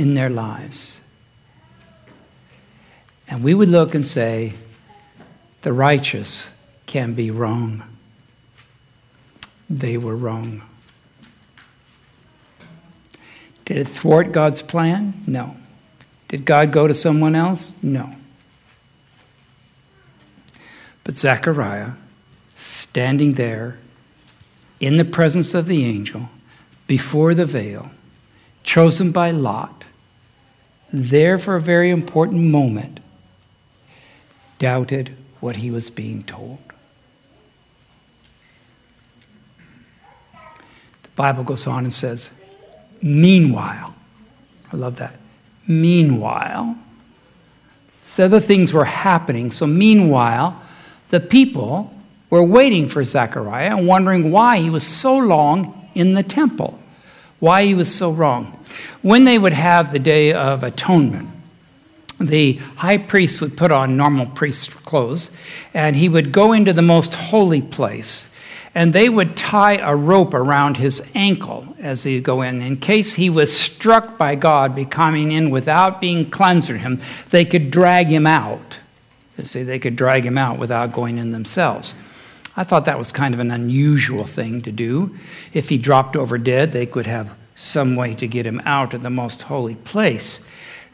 in 0.00 0.14
their 0.14 0.30
lives. 0.30 1.02
And 3.28 3.44
we 3.44 3.52
would 3.52 3.68
look 3.68 3.94
and 3.94 4.06
say, 4.06 4.54
the 5.60 5.74
righteous 5.74 6.50
can 6.86 7.12
be 7.12 7.30
wrong. 7.30 7.82
They 9.68 9.98
were 9.98 10.16
wrong. 10.16 10.62
Did 13.66 13.76
it 13.76 13.88
thwart 13.88 14.32
God's 14.32 14.62
plan? 14.62 15.22
No. 15.26 15.54
Did 16.28 16.46
God 16.46 16.72
go 16.72 16.88
to 16.88 16.94
someone 16.94 17.34
else? 17.34 17.74
No. 17.82 18.14
But 21.04 21.14
Zechariah, 21.14 21.90
standing 22.54 23.34
there 23.34 23.78
in 24.80 24.96
the 24.96 25.04
presence 25.04 25.52
of 25.52 25.66
the 25.66 25.84
angel, 25.84 26.30
before 26.86 27.34
the 27.34 27.44
veil, 27.44 27.90
chosen 28.62 29.12
by 29.12 29.30
Lot, 29.30 29.79
there 30.92 31.38
for 31.38 31.56
a 31.56 31.60
very 31.60 31.90
important 31.90 32.42
moment, 32.42 33.00
doubted 34.58 35.16
what 35.40 35.56
he 35.56 35.70
was 35.70 35.90
being 35.90 36.22
told. 36.22 36.58
The 41.02 41.08
Bible 41.14 41.44
goes 41.44 41.66
on 41.66 41.84
and 41.84 41.92
says, 41.92 42.30
Meanwhile, 43.02 43.94
I 44.72 44.76
love 44.76 44.96
that. 44.96 45.14
Meanwhile, 45.66 46.76
so 48.20 48.24
other 48.24 48.40
things 48.40 48.72
were 48.72 48.84
happening. 48.84 49.50
So, 49.50 49.66
meanwhile, 49.66 50.60
the 51.10 51.20
people 51.20 51.94
were 52.28 52.42
waiting 52.42 52.88
for 52.88 53.04
Zechariah 53.04 53.76
and 53.76 53.86
wondering 53.86 54.30
why 54.30 54.58
he 54.58 54.68
was 54.68 54.86
so 54.86 55.16
long 55.16 55.88
in 55.94 56.14
the 56.14 56.22
temple, 56.22 56.79
why 57.40 57.64
he 57.64 57.74
was 57.74 57.92
so 57.92 58.12
wrong. 58.12 58.58
When 59.02 59.24
they 59.24 59.38
would 59.38 59.52
have 59.52 59.92
the 59.92 59.98
Day 59.98 60.32
of 60.32 60.62
Atonement, 60.62 61.28
the 62.18 62.54
high 62.76 62.98
priest 62.98 63.40
would 63.40 63.56
put 63.56 63.72
on 63.72 63.96
normal 63.96 64.26
priest 64.26 64.84
clothes 64.84 65.30
and 65.72 65.96
he 65.96 66.08
would 66.08 66.32
go 66.32 66.52
into 66.52 66.72
the 66.72 66.82
most 66.82 67.14
holy 67.14 67.62
place 67.62 68.28
and 68.74 68.92
they 68.92 69.08
would 69.08 69.36
tie 69.36 69.76
a 69.76 69.96
rope 69.96 70.32
around 70.32 70.76
his 70.76 71.04
ankle 71.14 71.74
as 71.80 72.04
he 72.04 72.20
go 72.20 72.42
in. 72.42 72.62
In 72.62 72.76
case 72.76 73.14
he 73.14 73.28
was 73.28 73.56
struck 73.56 74.16
by 74.16 74.36
God 74.36 74.76
be 74.76 74.84
coming 74.84 75.32
in 75.32 75.50
without 75.50 76.00
being 76.00 76.30
cleansed 76.30 76.70
him, 76.70 77.00
they 77.30 77.44
could 77.44 77.70
drag 77.70 78.06
him 78.06 78.26
out. 78.26 78.78
You 79.36 79.44
see, 79.44 79.62
they 79.62 79.78
could 79.78 79.96
drag 79.96 80.24
him 80.24 80.38
out 80.38 80.58
without 80.58 80.92
going 80.92 81.18
in 81.18 81.32
themselves. 81.32 81.94
I 82.56 82.64
thought 82.64 82.84
that 82.84 82.98
was 82.98 83.12
kind 83.12 83.34
of 83.34 83.40
an 83.40 83.50
unusual 83.50 84.24
thing 84.24 84.62
to 84.62 84.72
do. 84.72 85.16
If 85.52 85.68
he 85.68 85.78
dropped 85.78 86.16
over 86.16 86.36
dead, 86.38 86.72
they 86.72 86.86
could 86.86 87.06
have 87.06 87.34
some 87.54 87.94
way 87.94 88.14
to 88.14 88.26
get 88.26 88.46
him 88.46 88.60
out 88.64 88.94
of 88.94 89.02
the 89.02 89.10
most 89.10 89.42
holy 89.42 89.76
place. 89.76 90.40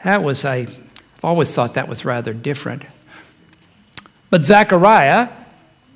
That 0.03 0.23
was, 0.23 0.45
I've 0.45 0.75
always 1.23 1.53
thought 1.53 1.73
that 1.73 1.87
was 1.87 2.05
rather 2.05 2.33
different. 2.33 2.83
But 4.29 4.45
Zechariah 4.45 5.29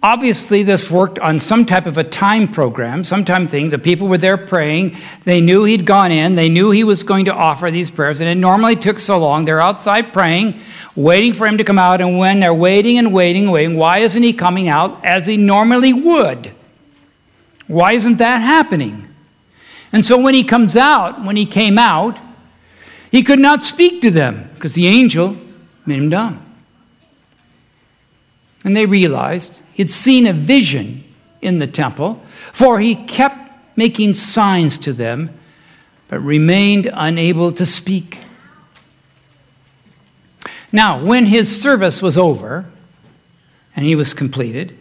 Obviously, 0.04 0.64
this 0.64 0.90
worked 0.90 1.20
on 1.20 1.40
some 1.40 1.64
type 1.64 1.86
of 1.86 1.96
a 1.96 2.04
time 2.04 2.48
program, 2.48 3.04
some 3.04 3.24
time 3.24 3.46
thing. 3.46 3.70
The 3.70 3.78
people 3.78 4.08
were 4.08 4.18
there 4.18 4.38
praying. 4.38 4.98
They 5.26 5.42
knew 5.42 5.64
he'd 5.64 5.86
gone 5.86 6.12
in. 6.12 6.34
They 6.34 6.50
knew 6.50 6.72
he 6.72 6.84
was 6.84 7.04
going 7.04 7.26
to 7.26 7.34
offer 7.34 7.70
these 7.70 7.92
prayers. 7.92 8.20
And 8.20 8.28
it 8.28 8.34
normally 8.34 8.76
took 8.76 8.98
so 8.98 9.20
long. 9.20 9.46
They're 9.46 9.62
outside 9.62 10.12
praying, 10.12 10.60
waiting 10.96 11.34
for 11.34 11.46
him 11.46 11.60
to 11.60 11.64
come 11.64 11.78
out. 11.78 12.02
And 12.02 12.18
when 12.18 12.40
they're 12.40 12.52
waiting 12.52 12.98
and 12.98 13.14
waiting 13.14 13.44
and 13.44 13.52
waiting, 13.52 13.78
why 13.78 14.00
isn't 14.00 14.24
he 14.24 14.34
coming 14.34 14.70
out 14.70 15.06
as 15.06 15.28
he 15.28 15.38
normally 15.38 15.94
would? 15.94 16.52
Why 17.68 17.94
isn't 17.94 18.18
that 18.18 18.40
happening? 18.40 19.08
And 19.94 20.04
so 20.04 20.18
when 20.18 20.34
he 20.34 20.44
comes 20.44 20.76
out, 20.76 21.24
when 21.24 21.36
he 21.36 21.46
came 21.46 21.78
out, 21.78 22.18
he 23.12 23.22
could 23.22 23.40
not 23.40 23.62
speak 23.62 24.02
to 24.02 24.10
them 24.10 24.50
because 24.56 24.74
the 24.74 24.88
angel 24.88 25.38
made 25.86 26.00
him 26.00 26.10
dumb. 26.10 26.41
And 28.64 28.76
they 28.76 28.86
realized 28.86 29.62
he'd 29.74 29.90
seen 29.90 30.28
a 30.28 30.34
vision 30.34 31.04
in 31.42 31.60
the 31.60 31.68
temple, 31.68 32.22
for 32.52 32.80
he 32.80 32.96
kept 32.96 33.52
making 33.76 34.14
signs 34.14 34.78
to 34.80 34.94
them, 34.94 35.38
but 36.08 36.20
remained 36.20 36.90
unable 36.94 37.52
to 37.54 37.66
speak. 37.66 38.20
Now, 40.72 41.04
when 41.04 41.26
his 41.26 41.62
service 41.62 42.02
was 42.02 42.18
over 42.18 42.66
and 43.76 43.86
he 43.86 43.96
was 43.96 44.14
completed, 44.14 44.78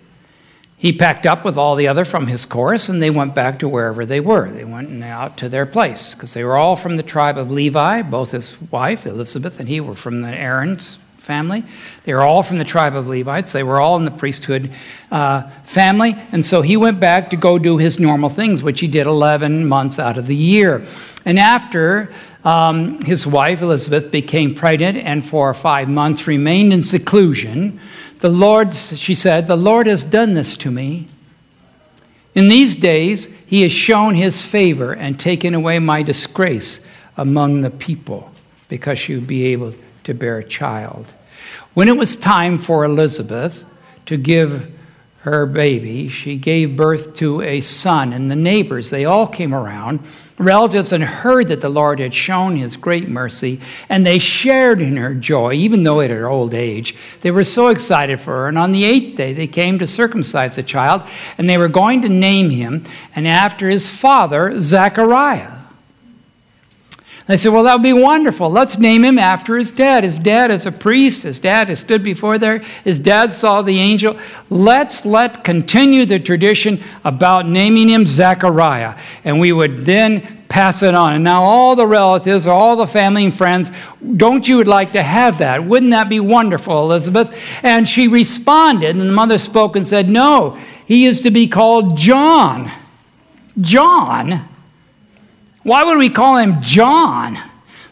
he 0.76 0.92
packed 0.92 1.26
up 1.26 1.44
with 1.44 1.58
all 1.58 1.76
the 1.76 1.88
other 1.88 2.04
from 2.04 2.26
his 2.26 2.46
chorus 2.46 2.88
and 2.88 3.02
they 3.02 3.10
went 3.10 3.34
back 3.34 3.58
to 3.58 3.68
wherever 3.68 4.06
they 4.06 4.20
were. 4.20 4.50
They 4.50 4.64
went 4.64 5.02
out 5.02 5.36
to 5.38 5.48
their 5.48 5.66
place 5.66 6.14
because 6.14 6.32
they 6.32 6.44
were 6.44 6.56
all 6.56 6.76
from 6.76 6.96
the 6.96 7.02
tribe 7.02 7.36
of 7.36 7.50
Levi. 7.50 8.02
Both 8.02 8.30
his 8.30 8.60
wife, 8.70 9.04
Elizabeth, 9.04 9.60
and 9.60 9.68
he 9.68 9.80
were 9.80 9.94
from 9.94 10.22
the 10.22 10.28
Aaron's 10.28 10.98
family. 11.20 11.64
They 12.04 12.14
were 12.14 12.22
all 12.22 12.42
from 12.42 12.58
the 12.58 12.64
tribe 12.64 12.96
of 12.96 13.06
Levites. 13.06 13.52
They 13.52 13.62
were 13.62 13.80
all 13.80 13.96
in 13.96 14.04
the 14.04 14.10
priesthood 14.10 14.70
uh, 15.10 15.48
family. 15.64 16.16
And 16.32 16.44
so 16.44 16.62
he 16.62 16.76
went 16.76 16.98
back 16.98 17.30
to 17.30 17.36
go 17.36 17.58
do 17.58 17.76
his 17.78 18.00
normal 18.00 18.30
things, 18.30 18.62
which 18.62 18.80
he 18.80 18.88
did 18.88 19.06
11 19.06 19.68
months 19.68 19.98
out 19.98 20.16
of 20.16 20.26
the 20.26 20.36
year. 20.36 20.84
And 21.24 21.38
after 21.38 22.10
um, 22.44 23.00
his 23.02 23.26
wife, 23.26 23.62
Elizabeth, 23.62 24.10
became 24.10 24.54
pregnant 24.54 24.96
and 24.96 25.24
for 25.24 25.52
five 25.54 25.88
months 25.88 26.26
remained 26.26 26.72
in 26.72 26.82
seclusion, 26.82 27.78
the 28.20 28.30
Lord, 28.30 28.74
she 28.74 29.14
said, 29.14 29.46
the 29.46 29.56
Lord 29.56 29.86
has 29.86 30.04
done 30.04 30.34
this 30.34 30.56
to 30.58 30.70
me. 30.70 31.08
In 32.34 32.48
these 32.48 32.76
days, 32.76 33.26
he 33.46 33.62
has 33.62 33.72
shown 33.72 34.14
his 34.14 34.42
favor 34.42 34.94
and 34.94 35.18
taken 35.18 35.54
away 35.54 35.78
my 35.78 36.02
disgrace 36.02 36.80
among 37.16 37.62
the 37.62 37.70
people 37.70 38.32
because 38.68 38.98
she 38.98 39.14
would 39.14 39.26
be 39.26 39.46
able 39.46 39.74
to 40.04 40.14
bear 40.14 40.38
a 40.38 40.44
child. 40.44 41.12
When 41.74 41.88
it 41.88 41.96
was 41.96 42.16
time 42.16 42.58
for 42.58 42.84
Elizabeth 42.84 43.64
to 44.06 44.16
give 44.16 44.72
her 45.20 45.44
baby, 45.44 46.08
she 46.08 46.38
gave 46.38 46.76
birth 46.76 47.12
to 47.14 47.42
a 47.42 47.60
son, 47.60 48.12
and 48.12 48.30
the 48.30 48.36
neighbors, 48.36 48.88
they 48.88 49.04
all 49.04 49.26
came 49.26 49.54
around, 49.54 50.00
relatives, 50.38 50.92
and 50.92 51.04
heard 51.04 51.48
that 51.48 51.60
the 51.60 51.68
Lord 51.68 51.98
had 51.98 52.14
shown 52.14 52.56
his 52.56 52.74
great 52.76 53.06
mercy, 53.06 53.60
and 53.90 54.06
they 54.06 54.18
shared 54.18 54.80
in 54.80 54.96
her 54.96 55.14
joy, 55.14 55.52
even 55.52 55.84
though 55.84 56.00
at 56.00 56.08
her 56.08 56.26
old 56.26 56.54
age. 56.54 56.96
They 57.20 57.30
were 57.30 57.44
so 57.44 57.68
excited 57.68 58.18
for 58.18 58.32
her, 58.32 58.48
and 58.48 58.56
on 58.56 58.72
the 58.72 58.84
eighth 58.84 59.18
day 59.18 59.34
they 59.34 59.46
came 59.46 59.78
to 59.78 59.86
circumcise 59.86 60.56
the 60.56 60.62
child, 60.62 61.02
and 61.36 61.50
they 61.50 61.58
were 61.58 61.68
going 61.68 62.00
to 62.00 62.08
name 62.08 62.48
him, 62.48 62.84
and 63.14 63.28
after 63.28 63.68
his 63.68 63.90
father, 63.90 64.58
Zechariah. 64.58 65.59
They 67.26 67.36
said, 67.36 67.52
Well, 67.52 67.64
that 67.64 67.74
would 67.74 67.82
be 67.82 67.92
wonderful. 67.92 68.50
Let's 68.50 68.78
name 68.78 69.04
him 69.04 69.18
after 69.18 69.56
his 69.56 69.70
dad. 69.70 70.04
His 70.04 70.16
dad 70.16 70.50
is 70.50 70.66
a 70.66 70.72
priest. 70.72 71.22
His 71.22 71.38
dad 71.38 71.68
has 71.68 71.80
stood 71.80 72.02
before 72.02 72.38
there. 72.38 72.58
His 72.84 72.98
dad 72.98 73.32
saw 73.32 73.62
the 73.62 73.78
angel. 73.78 74.18
Let's 74.48 75.04
let 75.04 75.44
continue 75.44 76.04
the 76.04 76.18
tradition 76.18 76.82
about 77.04 77.46
naming 77.46 77.88
him 77.88 78.06
Zechariah. 78.06 78.98
And 79.24 79.38
we 79.38 79.52
would 79.52 79.78
then 79.86 80.44
pass 80.48 80.82
it 80.82 80.94
on. 80.94 81.14
And 81.14 81.24
now 81.24 81.42
all 81.42 81.76
the 81.76 81.86
relatives, 81.86 82.46
all 82.46 82.76
the 82.76 82.86
family 82.86 83.24
and 83.24 83.34
friends, 83.34 83.70
don't 84.16 84.46
you 84.46 84.56
would 84.56 84.68
like 84.68 84.92
to 84.92 85.02
have 85.02 85.38
that? 85.38 85.64
Wouldn't 85.64 85.92
that 85.92 86.08
be 86.08 86.20
wonderful, 86.20 86.82
Elizabeth? 86.82 87.40
And 87.62 87.88
she 87.88 88.08
responded, 88.08 88.96
and 88.96 89.08
the 89.08 89.12
mother 89.12 89.38
spoke 89.38 89.76
and 89.76 89.86
said, 89.86 90.08
No, 90.08 90.58
he 90.84 91.06
is 91.06 91.22
to 91.22 91.30
be 91.30 91.46
called 91.46 91.96
John. 91.96 92.70
John? 93.60 94.48
Why 95.62 95.84
would 95.84 95.98
we 95.98 96.08
call 96.08 96.38
him 96.38 96.60
John? 96.60 97.38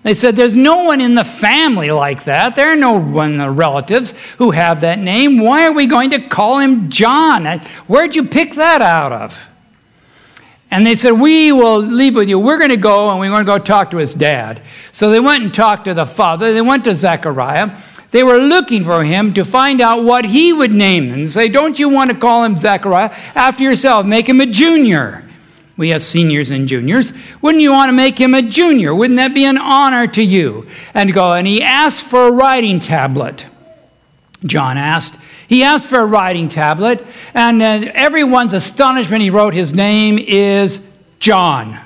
They 0.02 0.14
said, 0.14 0.36
There's 0.36 0.56
no 0.56 0.84
one 0.84 1.00
in 1.00 1.14
the 1.14 1.24
family 1.24 1.90
like 1.90 2.24
that. 2.24 2.56
There 2.56 2.72
are 2.72 2.76
no 2.76 2.98
one 2.98 3.38
the 3.38 3.50
relatives 3.50 4.14
who 4.38 4.52
have 4.52 4.80
that 4.80 4.98
name. 4.98 5.38
Why 5.38 5.66
are 5.66 5.72
we 5.72 5.86
going 5.86 6.10
to 6.10 6.20
call 6.20 6.60
him 6.60 6.88
John? 6.88 7.44
Where'd 7.86 8.14
you 8.14 8.24
pick 8.24 8.54
that 8.54 8.80
out 8.80 9.12
of? 9.12 9.50
And 10.70 10.86
they 10.86 10.94
said, 10.94 11.12
We 11.12 11.52
will 11.52 11.78
leave 11.78 12.14
with 12.14 12.28
you. 12.28 12.38
We're 12.38 12.58
going 12.58 12.70
to 12.70 12.76
go 12.76 13.10
and 13.10 13.20
we're 13.20 13.30
going 13.30 13.44
to 13.44 13.52
go 13.52 13.58
talk 13.58 13.90
to 13.90 13.96
his 13.96 14.14
dad. 14.14 14.62
So 14.92 15.10
they 15.10 15.20
went 15.20 15.42
and 15.42 15.52
talked 15.52 15.86
to 15.86 15.94
the 15.94 16.06
father. 16.06 16.52
They 16.52 16.62
went 16.62 16.84
to 16.84 16.94
Zechariah. 16.94 17.76
They 18.10 18.22
were 18.22 18.38
looking 18.38 18.84
for 18.84 19.04
him 19.04 19.34
to 19.34 19.44
find 19.44 19.82
out 19.82 20.04
what 20.04 20.24
he 20.24 20.52
would 20.52 20.72
name 20.72 21.10
them. 21.10 21.24
They 21.24 21.28
say, 21.28 21.48
Don't 21.48 21.78
you 21.78 21.88
want 21.88 22.10
to 22.10 22.16
call 22.16 22.44
him 22.44 22.56
Zechariah 22.56 23.10
after 23.34 23.62
yourself? 23.62 24.06
Make 24.06 24.28
him 24.28 24.40
a 24.40 24.46
junior. 24.46 25.27
We 25.78 25.90
have 25.90 26.02
seniors 26.02 26.50
and 26.50 26.66
juniors. 26.66 27.12
Wouldn't 27.40 27.62
you 27.62 27.70
want 27.70 27.88
to 27.88 27.92
make 27.92 28.18
him 28.18 28.34
a 28.34 28.42
junior? 28.42 28.92
Wouldn't 28.92 29.16
that 29.16 29.32
be 29.32 29.44
an 29.44 29.56
honor 29.56 30.08
to 30.08 30.22
you? 30.22 30.66
And 30.92 31.14
go, 31.14 31.32
and 31.32 31.46
he 31.46 31.62
asked 31.62 32.04
for 32.04 32.26
a 32.26 32.32
writing 32.32 32.80
tablet. 32.80 33.46
John 34.44 34.76
asked. 34.76 35.18
He 35.46 35.62
asked 35.62 35.88
for 35.88 36.00
a 36.00 36.04
writing 36.04 36.48
tablet, 36.48 37.06
and 37.32 37.62
uh, 37.62 37.92
everyone's 37.94 38.52
astonishment, 38.52 39.22
he 39.22 39.30
wrote, 39.30 39.54
His 39.54 39.72
name 39.72 40.18
is 40.18 40.86
John. 41.20 41.78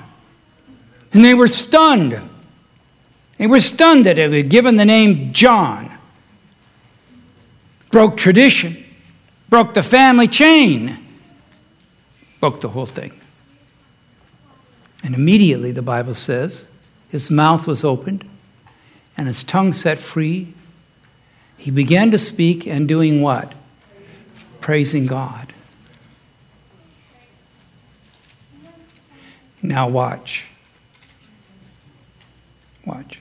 And 1.13 1.23
they 1.23 1.35
were 1.35 1.47
stunned. 1.47 2.19
They 3.37 3.45
were 3.45 3.61
stunned 3.61 4.07
that 4.07 4.17
it 4.17 4.33
had 4.33 4.49
given 4.49 4.75
the 4.75 4.85
name 4.85 5.33
John. 5.33 5.95
Broke 7.91 8.17
tradition, 8.17 8.83
broke 9.49 9.75
the 9.75 9.83
family 9.83 10.27
chain, 10.27 10.97
broke 12.39 12.59
the 12.59 12.69
whole 12.69 12.87
thing. 12.87 13.13
And 15.03 15.13
immediately, 15.13 15.71
the 15.71 15.81
Bible 15.81 16.15
says, 16.15 16.67
his 17.09 17.29
mouth 17.29 17.67
was 17.67 17.83
opened 17.83 18.27
and 19.17 19.27
his 19.27 19.43
tongue 19.43 19.73
set 19.73 19.99
free. 19.99 20.53
He 21.57 21.69
began 21.69 22.09
to 22.11 22.17
speak 22.17 22.65
and 22.65 22.87
doing 22.87 23.21
what? 23.21 23.53
Praising 24.61 25.05
God. 25.05 25.53
Now, 29.61 29.87
watch. 29.87 30.47
Watch. 32.85 33.19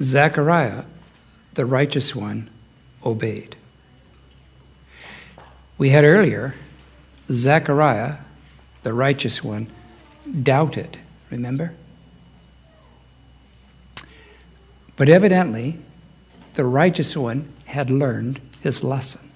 Zechariah, 0.00 0.84
the 1.54 1.64
righteous 1.64 2.14
one, 2.14 2.50
obeyed. 3.04 3.56
We 5.78 5.90
had 5.90 6.04
earlier, 6.04 6.54
Zechariah, 7.30 8.16
the 8.84 8.92
righteous 8.92 9.42
one, 9.42 9.66
doubted. 10.42 10.98
Remember? 11.30 11.74
But 14.94 15.08
evidently, 15.08 15.78
the 16.54 16.64
righteous 16.64 17.16
one 17.16 17.52
had 17.64 17.90
learned 17.90 18.40
his 18.60 18.84
lesson 18.84 19.32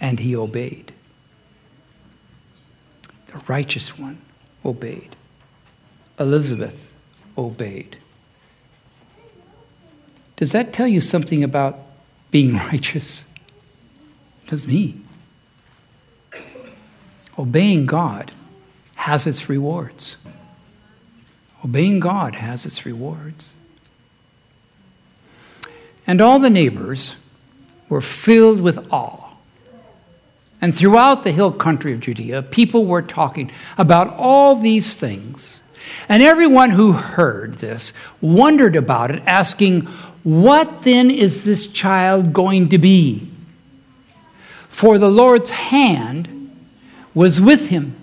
and 0.00 0.18
he 0.18 0.34
obeyed. 0.34 0.92
The 3.26 3.40
righteous 3.46 3.96
one 3.96 4.18
obeyed. 4.64 5.14
Elizabeth 6.18 6.90
obeyed. 7.38 7.98
Does 10.36 10.52
that 10.52 10.72
tell 10.72 10.88
you 10.88 11.00
something 11.00 11.44
about 11.44 11.78
being 12.30 12.56
righteous? 12.72 13.24
It 14.44 14.50
does 14.50 14.66
me. 14.66 15.01
Obeying 17.42 17.86
God 17.86 18.30
has 18.94 19.26
its 19.26 19.48
rewards. 19.48 20.16
Obeying 21.64 21.98
God 21.98 22.36
has 22.36 22.64
its 22.64 22.86
rewards. 22.86 23.56
And 26.06 26.20
all 26.20 26.38
the 26.38 26.48
neighbors 26.48 27.16
were 27.88 28.00
filled 28.00 28.60
with 28.60 28.78
awe. 28.92 29.34
And 30.60 30.72
throughout 30.72 31.24
the 31.24 31.32
hill 31.32 31.50
country 31.50 31.92
of 31.92 31.98
Judea, 31.98 32.42
people 32.42 32.86
were 32.86 33.02
talking 33.02 33.50
about 33.76 34.14
all 34.16 34.54
these 34.54 34.94
things. 34.94 35.60
And 36.08 36.22
everyone 36.22 36.70
who 36.70 36.92
heard 36.92 37.54
this 37.54 37.92
wondered 38.20 38.76
about 38.76 39.10
it, 39.10 39.20
asking, 39.26 39.86
What 40.22 40.82
then 40.82 41.10
is 41.10 41.42
this 41.42 41.66
child 41.66 42.32
going 42.32 42.68
to 42.68 42.78
be? 42.78 43.28
For 44.68 44.96
the 44.96 45.10
Lord's 45.10 45.50
hand 45.50 46.41
was 47.14 47.40
with 47.40 47.68
him. 47.68 47.96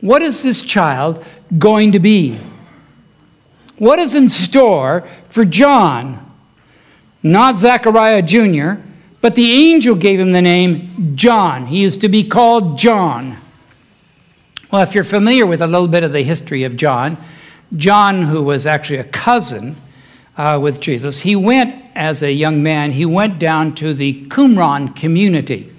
What 0.00 0.22
is 0.22 0.42
this 0.42 0.62
child 0.62 1.24
going 1.58 1.92
to 1.92 2.00
be? 2.00 2.38
What 3.78 3.98
is 3.98 4.14
in 4.14 4.28
store 4.28 5.06
for 5.28 5.44
John? 5.44 6.32
not 7.22 7.58
Zechariah 7.58 8.22
Jr., 8.22 8.82
but 9.20 9.36
the 9.36 9.52
angel 9.52 9.94
gave 9.94 10.18
him 10.18 10.32
the 10.32 10.42
name 10.42 11.14
John. 11.16 11.66
He 11.66 11.84
is 11.84 11.96
to 11.98 12.08
be 12.08 12.24
called 12.24 12.78
John. 12.78 13.36
Well, 14.70 14.82
if 14.82 14.94
you're 14.94 15.04
familiar 15.04 15.46
with 15.46 15.62
a 15.62 15.66
little 15.66 15.88
bit 15.88 16.02
of 16.02 16.12
the 16.12 16.22
history 16.22 16.64
of 16.64 16.76
John, 16.76 17.16
John, 17.76 18.22
who 18.22 18.42
was 18.42 18.66
actually 18.66 18.98
a 18.98 19.04
cousin 19.04 19.76
uh, 20.36 20.58
with 20.60 20.80
Jesus, 20.80 21.20
he 21.20 21.36
went 21.36 21.84
as 21.94 22.22
a 22.22 22.32
young 22.32 22.62
man, 22.62 22.92
he 22.92 23.06
went 23.06 23.38
down 23.38 23.74
to 23.76 23.94
the 23.94 24.24
Qumran 24.24 24.96
community. 24.96 25.70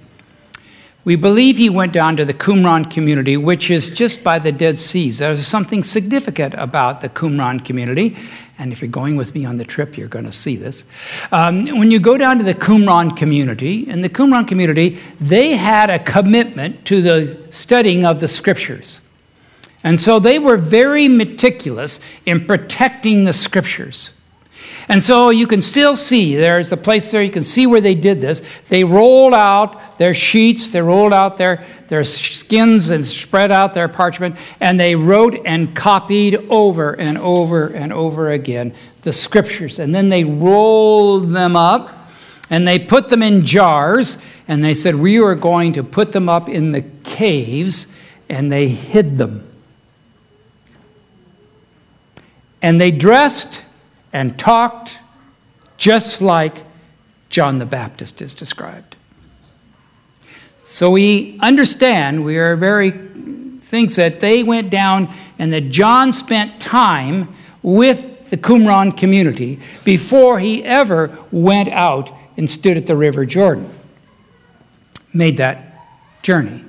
We 1.05 1.17
believe 1.17 1.57
he 1.57 1.69
went 1.69 1.91
down 1.91 2.15
to 2.15 2.23
the 2.23 2.33
Qumran 2.33 2.89
community, 2.89 3.35
which 3.35 3.69
is 3.69 3.89
just 3.89 4.23
by 4.23 4.39
the 4.39 4.53
Dead 4.53 4.79
Seas. 4.79 5.17
There's 5.17 5.45
something 5.45 5.83
significant 5.83 6.53
about 6.53 7.01
the 7.01 7.09
Qumran 7.09 7.65
community, 7.65 8.15
and 8.57 8.71
if 8.71 8.81
you're 8.81 8.89
going 8.89 9.17
with 9.17 9.35
me 9.35 9.43
on 9.43 9.57
the 9.57 9.65
trip, 9.65 9.97
you're 9.97 10.07
going 10.07 10.23
to 10.23 10.31
see 10.31 10.55
this. 10.55 10.85
Um, 11.33 11.65
when 11.77 11.91
you 11.91 11.99
go 11.99 12.17
down 12.17 12.37
to 12.37 12.43
the 12.45 12.55
Qumran 12.55 13.17
community, 13.17 13.89
in 13.89 14.01
the 14.01 14.09
Qumran 14.09 14.47
community, 14.47 14.97
they 15.19 15.57
had 15.57 15.89
a 15.89 15.99
commitment 15.99 16.85
to 16.85 17.01
the 17.01 17.37
studying 17.51 18.05
of 18.05 18.21
the 18.21 18.29
scriptures. 18.29 19.01
And 19.83 19.99
so 19.99 20.19
they 20.19 20.39
were 20.39 20.55
very 20.55 21.09
meticulous 21.09 21.99
in 22.25 22.45
protecting 22.45 23.25
the 23.25 23.33
scriptures. 23.33 24.11
And 24.89 25.01
so 25.01 25.29
you 25.29 25.47
can 25.47 25.61
still 25.61 25.95
see, 25.95 26.35
there's 26.35 26.71
a 26.71 26.77
place 26.77 27.09
there, 27.11 27.23
you 27.23 27.31
can 27.31 27.43
see 27.43 27.65
where 27.65 27.81
they 27.81 27.95
did 27.95 28.19
this. 28.19 28.41
They 28.67 28.83
rolled 28.83 29.33
out 29.33 29.97
their 29.97 30.13
sheets, 30.13 30.69
they 30.69 30.81
rolled 30.81 31.13
out 31.13 31.37
their, 31.37 31.63
their 31.87 32.03
skins 32.03 32.89
and 32.89 33.05
spread 33.05 33.51
out 33.51 33.73
their 33.73 33.87
parchment, 33.87 34.35
and 34.59 34.79
they 34.79 34.95
wrote 34.95 35.39
and 35.45 35.75
copied 35.75 36.35
over 36.49 36.93
and 36.93 37.17
over 37.17 37.67
and 37.67 37.93
over 37.93 38.31
again 38.31 38.73
the 39.03 39.13
scriptures. 39.13 39.79
And 39.79 39.93
then 39.93 40.09
they 40.09 40.23
rolled 40.23 41.29
them 41.29 41.55
up 41.55 42.03
and 42.49 42.67
they 42.67 42.77
put 42.77 43.09
them 43.09 43.23
in 43.23 43.43
jars, 43.43 44.17
and 44.47 44.63
they 44.63 44.73
said, 44.73 44.95
We 44.95 45.19
are 45.19 45.35
going 45.35 45.73
to 45.73 45.83
put 45.83 46.11
them 46.11 46.27
up 46.27 46.49
in 46.49 46.71
the 46.71 46.81
caves, 47.03 47.87
and 48.29 48.51
they 48.51 48.67
hid 48.67 49.17
them. 49.17 49.49
And 52.61 52.79
they 52.79 52.91
dressed 52.91 53.63
and 54.13 54.37
talked 54.39 54.99
just 55.77 56.21
like 56.21 56.63
John 57.29 57.57
the 57.57 57.65
Baptist 57.65 58.21
is 58.21 58.33
described. 58.33 58.95
So 60.63 60.91
we 60.91 61.37
understand, 61.41 62.23
we 62.23 62.37
are 62.37 62.55
very, 62.55 62.91
thinks 63.59 63.95
that 63.97 64.21
they 64.21 64.43
went 64.43 64.69
down 64.69 65.13
and 65.37 65.51
that 65.51 65.69
John 65.69 66.13
spent 66.13 66.61
time 66.61 67.35
with 67.61 68.29
the 68.29 68.37
Qumran 68.37 68.95
community 68.95 69.59
before 69.83 70.39
he 70.39 70.63
ever 70.63 71.17
went 71.31 71.69
out 71.69 72.11
and 72.37 72.49
stood 72.49 72.77
at 72.77 72.87
the 72.87 72.95
River 72.95 73.25
Jordan, 73.25 73.69
made 75.11 75.37
that 75.37 75.85
journey. 76.21 76.63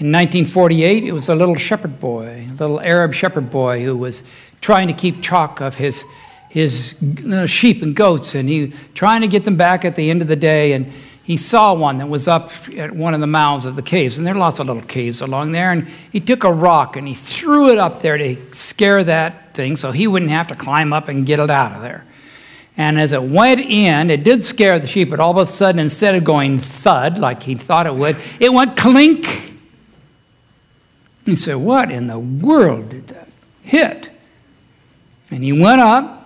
In 0.00 0.06
1948, 0.06 1.04
it 1.04 1.12
was 1.12 1.28
a 1.28 1.34
little 1.34 1.56
shepherd 1.56 2.00
boy, 2.00 2.46
a 2.48 2.52
little 2.54 2.80
Arab 2.80 3.12
shepherd 3.12 3.50
boy 3.50 3.84
who 3.84 3.94
was 3.94 4.22
trying 4.62 4.88
to 4.88 4.94
keep 4.94 5.22
track 5.22 5.60
of 5.60 5.74
his, 5.74 6.06
his 6.48 6.94
uh, 7.30 7.44
sheep 7.44 7.82
and 7.82 7.94
goats, 7.94 8.34
and 8.34 8.48
he 8.48 8.68
trying 8.94 9.20
to 9.20 9.28
get 9.28 9.44
them 9.44 9.58
back 9.58 9.84
at 9.84 9.96
the 9.96 10.08
end 10.08 10.22
of 10.22 10.28
the 10.28 10.36
day. 10.36 10.72
And 10.72 10.90
he 11.22 11.36
saw 11.36 11.74
one 11.74 11.98
that 11.98 12.08
was 12.08 12.26
up 12.26 12.50
at 12.78 12.92
one 12.92 13.12
of 13.12 13.20
the 13.20 13.26
mouths 13.26 13.66
of 13.66 13.76
the 13.76 13.82
caves, 13.82 14.16
and 14.16 14.26
there 14.26 14.34
are 14.34 14.38
lots 14.38 14.58
of 14.58 14.68
little 14.68 14.80
caves 14.80 15.20
along 15.20 15.52
there. 15.52 15.70
And 15.70 15.86
he 16.10 16.18
took 16.18 16.44
a 16.44 16.52
rock 16.52 16.96
and 16.96 17.06
he 17.06 17.12
threw 17.12 17.70
it 17.70 17.76
up 17.76 18.00
there 18.00 18.16
to 18.16 18.54
scare 18.54 19.04
that 19.04 19.52
thing 19.52 19.76
so 19.76 19.92
he 19.92 20.06
wouldn't 20.06 20.30
have 20.30 20.48
to 20.48 20.54
climb 20.54 20.94
up 20.94 21.08
and 21.08 21.26
get 21.26 21.40
it 21.40 21.50
out 21.50 21.72
of 21.72 21.82
there. 21.82 22.06
And 22.74 22.98
as 22.98 23.12
it 23.12 23.22
went 23.22 23.60
in, 23.60 24.08
it 24.08 24.24
did 24.24 24.44
scare 24.44 24.78
the 24.78 24.86
sheep, 24.86 25.10
but 25.10 25.20
all 25.20 25.32
of 25.32 25.36
a 25.36 25.44
sudden, 25.44 25.78
instead 25.78 26.14
of 26.14 26.24
going 26.24 26.56
thud 26.56 27.18
like 27.18 27.42
he 27.42 27.54
thought 27.54 27.86
it 27.86 27.94
would, 27.94 28.16
it 28.40 28.50
went 28.50 28.78
clink 28.78 29.49
he 31.30 31.36
said, 31.36 31.56
What 31.56 31.90
in 31.90 32.06
the 32.06 32.18
world 32.18 32.90
did 32.90 33.08
that 33.08 33.28
hit? 33.62 34.10
And 35.30 35.44
he 35.44 35.52
went 35.52 35.80
up 35.80 36.20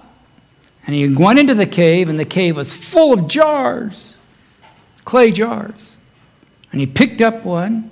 and 0.87 0.95
he 0.95 1.09
went 1.09 1.39
into 1.39 1.55
the 1.55 1.67
cave, 1.67 2.09
and 2.09 2.19
the 2.19 2.25
cave 2.25 2.57
was 2.57 2.75
full 2.75 3.13
of 3.13 3.27
jars, 3.27 4.17
clay 5.05 5.31
jars. 5.31 5.97
And 6.73 6.81
he 6.81 6.87
picked 6.87 7.21
up 7.21 7.45
one, 7.45 7.91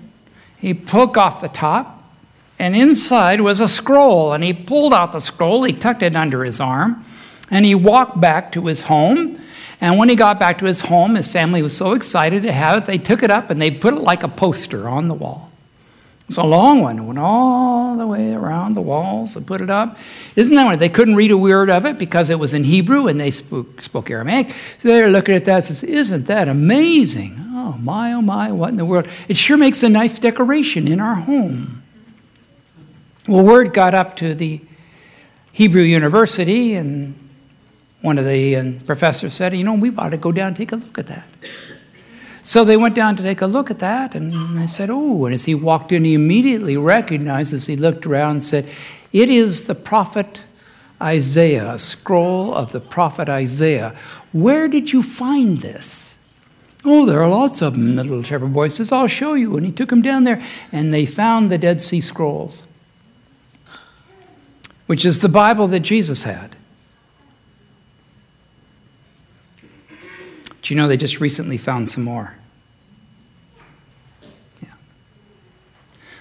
he 0.58 0.74
took 0.74 1.16
off 1.16 1.40
the 1.40 1.48
top, 1.48 2.02
and 2.58 2.76
inside 2.76 3.40
was 3.40 3.60
a 3.60 3.68
scroll. 3.68 4.32
And 4.32 4.44
he 4.44 4.52
pulled 4.52 4.92
out 4.92 5.12
the 5.12 5.20
scroll, 5.20 5.64
he 5.64 5.72
tucked 5.72 6.02
it 6.02 6.14
under 6.14 6.44
his 6.44 6.60
arm, 6.60 7.04
and 7.50 7.64
he 7.64 7.74
walked 7.74 8.20
back 8.20 8.52
to 8.52 8.66
his 8.66 8.82
home. 8.82 9.40
And 9.80 9.98
when 9.98 10.08
he 10.08 10.14
got 10.14 10.38
back 10.38 10.58
to 10.58 10.66
his 10.66 10.80
home, 10.80 11.14
his 11.14 11.30
family 11.32 11.62
was 11.62 11.76
so 11.76 11.92
excited 11.92 12.42
to 12.42 12.52
have 12.52 12.78
it, 12.78 12.86
they 12.86 12.98
took 12.98 13.22
it 13.22 13.30
up 13.30 13.50
and 13.50 13.60
they 13.60 13.70
put 13.70 13.94
it 13.94 14.00
like 14.00 14.22
a 14.22 14.28
poster 14.28 14.88
on 14.88 15.08
the 15.08 15.14
wall. 15.14 15.51
It's 16.28 16.38
a 16.38 16.44
long 16.44 16.80
one. 16.80 16.98
It 16.98 17.02
went 17.02 17.18
all 17.18 17.96
the 17.96 18.06
way 18.06 18.32
around 18.32 18.74
the 18.74 18.80
walls 18.80 19.36
and 19.36 19.46
put 19.46 19.60
it 19.60 19.70
up. 19.70 19.98
Isn't 20.34 20.54
that 20.54 20.64
one? 20.64 20.78
They 20.78 20.88
couldn't 20.88 21.14
read 21.14 21.30
a 21.30 21.36
word 21.36 21.68
of 21.68 21.84
it 21.84 21.98
because 21.98 22.30
it 22.30 22.38
was 22.38 22.54
in 22.54 22.64
Hebrew 22.64 23.08
and 23.08 23.20
they 23.20 23.30
spoke, 23.30 23.82
spoke 23.82 24.10
Aramaic. 24.10 24.54
So 24.78 24.88
they're 24.88 25.10
looking 25.10 25.34
at 25.34 25.44
that 25.44 25.56
and 25.56 25.64
says, 25.64 25.82
Isn't 25.82 26.26
that 26.26 26.48
amazing? 26.48 27.36
Oh, 27.54 27.76
my, 27.78 28.12
oh, 28.12 28.22
my, 28.22 28.50
what 28.50 28.70
in 28.70 28.76
the 28.76 28.84
world? 28.84 29.08
It 29.28 29.36
sure 29.36 29.56
makes 29.56 29.82
a 29.82 29.88
nice 29.88 30.18
decoration 30.18 30.88
in 30.88 31.00
our 31.00 31.16
home. 31.16 31.82
Well, 33.28 33.44
word 33.44 33.72
got 33.72 33.94
up 33.94 34.16
to 34.16 34.34
the 34.34 34.60
Hebrew 35.52 35.82
University, 35.82 36.74
and 36.74 37.14
one 38.00 38.18
of 38.18 38.24
the 38.24 38.56
uh, 38.56 38.72
professors 38.84 39.34
said, 39.34 39.54
You 39.54 39.64
know, 39.64 39.74
we 39.74 39.94
ought 39.94 40.10
to 40.10 40.16
go 40.16 40.32
down 40.32 40.48
and 40.48 40.56
take 40.56 40.72
a 40.72 40.76
look 40.76 40.98
at 40.98 41.06
that. 41.06 41.24
So 42.44 42.64
they 42.64 42.76
went 42.76 42.94
down 42.94 43.16
to 43.16 43.22
take 43.22 43.40
a 43.40 43.46
look 43.46 43.70
at 43.70 43.78
that, 43.78 44.14
and 44.14 44.58
they 44.58 44.66
said, 44.66 44.90
Oh, 44.90 45.26
and 45.26 45.34
as 45.34 45.44
he 45.44 45.54
walked 45.54 45.92
in, 45.92 46.04
he 46.04 46.14
immediately 46.14 46.76
recognized, 46.76 47.52
as 47.52 47.66
he 47.66 47.76
looked 47.76 48.04
around, 48.04 48.30
and 48.30 48.42
said, 48.42 48.68
It 49.12 49.30
is 49.30 49.66
the 49.66 49.74
prophet 49.74 50.42
Isaiah, 51.00 51.72
a 51.72 51.78
scroll 51.78 52.54
of 52.54 52.72
the 52.72 52.80
prophet 52.80 53.28
Isaiah. 53.28 53.94
Where 54.32 54.68
did 54.68 54.92
you 54.92 55.02
find 55.02 55.60
this? 55.60 56.18
Oh, 56.84 57.06
there 57.06 57.22
are 57.22 57.28
lots 57.28 57.62
of 57.62 57.74
them. 57.74 57.94
The 57.94 58.02
little 58.02 58.22
shepherd 58.22 58.52
boy 58.52 58.68
says, 58.68 58.90
I'll 58.90 59.06
show 59.06 59.34
you. 59.34 59.56
And 59.56 59.64
he 59.64 59.70
took 59.70 59.90
them 59.90 60.02
down 60.02 60.24
there, 60.24 60.42
and 60.72 60.92
they 60.92 61.06
found 61.06 61.50
the 61.50 61.58
Dead 61.58 61.80
Sea 61.80 62.00
Scrolls, 62.00 62.64
which 64.86 65.04
is 65.04 65.20
the 65.20 65.28
Bible 65.28 65.68
that 65.68 65.80
Jesus 65.80 66.24
had. 66.24 66.56
Do 70.62 70.72
you 70.72 70.80
know 70.80 70.88
they 70.88 70.96
just 70.96 71.20
recently 71.20 71.58
found 71.58 71.88
some 71.88 72.04
more? 72.04 72.36
Yeah. 74.62 74.74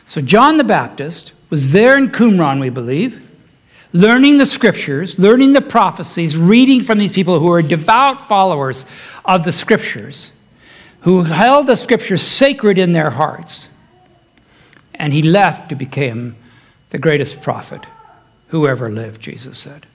So 0.06 0.20
John 0.20 0.58
the 0.58 0.64
Baptist 0.64 1.34
was 1.52 1.72
there 1.72 1.98
in 1.98 2.10
Qumran, 2.10 2.60
we 2.60 2.70
believe, 2.70 3.28
learning 3.94 4.38
the 4.38 4.46
scriptures, 4.46 5.20
learning 5.20 5.54
the 5.54 5.62
prophecies, 5.62 6.36
reading 6.36 6.82
from 6.82 6.98
these 6.98 7.12
people 7.12 7.40
who 7.40 7.48
were 7.48 7.62
devout 7.62 8.18
followers 8.20 8.86
of 9.26 9.44
the 9.44 9.52
scriptures, 9.52 10.32
who 11.02 11.24
held 11.24 11.68
the 11.68 11.76
scriptures 11.76 12.24
sacred 12.24 12.78
in 12.78 12.94
their 12.94 13.12
hearts. 13.12 13.70
And 14.96 15.14
he 15.14 15.22
left 15.22 15.70
to 15.70 15.76
become 15.76 16.36
the 16.90 16.98
greatest 16.98 17.42
prophet 17.42 17.86
who 18.48 18.68
ever 18.68 18.90
lived, 18.90 19.22
Jesus 19.22 19.58
said. 19.58 19.86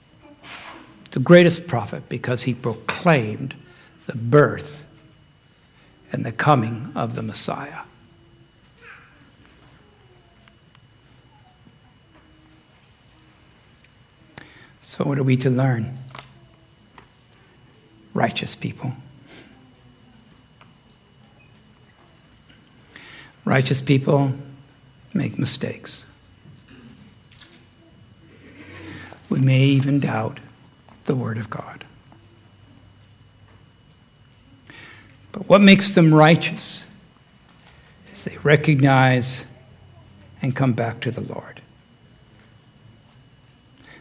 The 1.11 1.21
greatest 1.21 1.67
prophet 1.67 2.09
because 2.09 2.43
he 2.43 2.55
proclaimed 2.55 3.55
the 4.07 4.17
birth 4.17 4.85
and 6.13 6.25
the 6.25 6.33
coming 6.33 6.93
of 6.95 7.15
the 7.15 7.23
Messiah. 7.23 7.81
So, 14.81 15.05
what 15.05 15.19
are 15.19 15.25
we 15.25 15.37
to 15.39 15.51
learn? 15.51 15.99
Righteous 18.15 18.55
people. 18.55 18.93
Righteous 23.45 23.81
people 23.81 24.33
make 25.13 25.39
mistakes. 25.39 26.05
We 29.29 29.41
may 29.41 29.65
even 29.65 29.99
doubt 29.99 30.41
the 31.05 31.17
Word 31.17 31.39
of 31.39 31.51
God. 31.51 31.86
But 35.37 35.51
what 35.51 35.61
makes 35.61 35.95
them 35.95 36.15
righteous 36.15 36.87
is 38.11 38.25
they 38.25 38.39
recognize 38.39 39.45
and 40.41 40.57
come 40.57 40.73
back 40.73 41.01
to 41.01 41.11
the 41.11 41.21
Lord. 41.21 41.61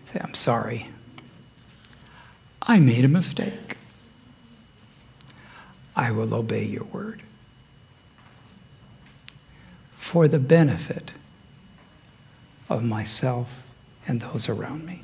Say, 0.05 0.21
I'm 0.23 0.33
sorry. 0.33 0.87
I 2.61 2.79
made 2.79 3.03
a 3.03 3.09
mistake. 3.09 3.75
I 5.93 6.09
will 6.11 6.33
obey 6.33 6.63
your 6.63 6.85
word 6.85 7.21
for 9.91 10.29
the 10.29 10.39
benefit 10.39 11.11
of 12.69 12.81
myself 12.81 13.67
and 14.07 14.21
those 14.21 14.47
around 14.47 14.85
me. 14.85 15.01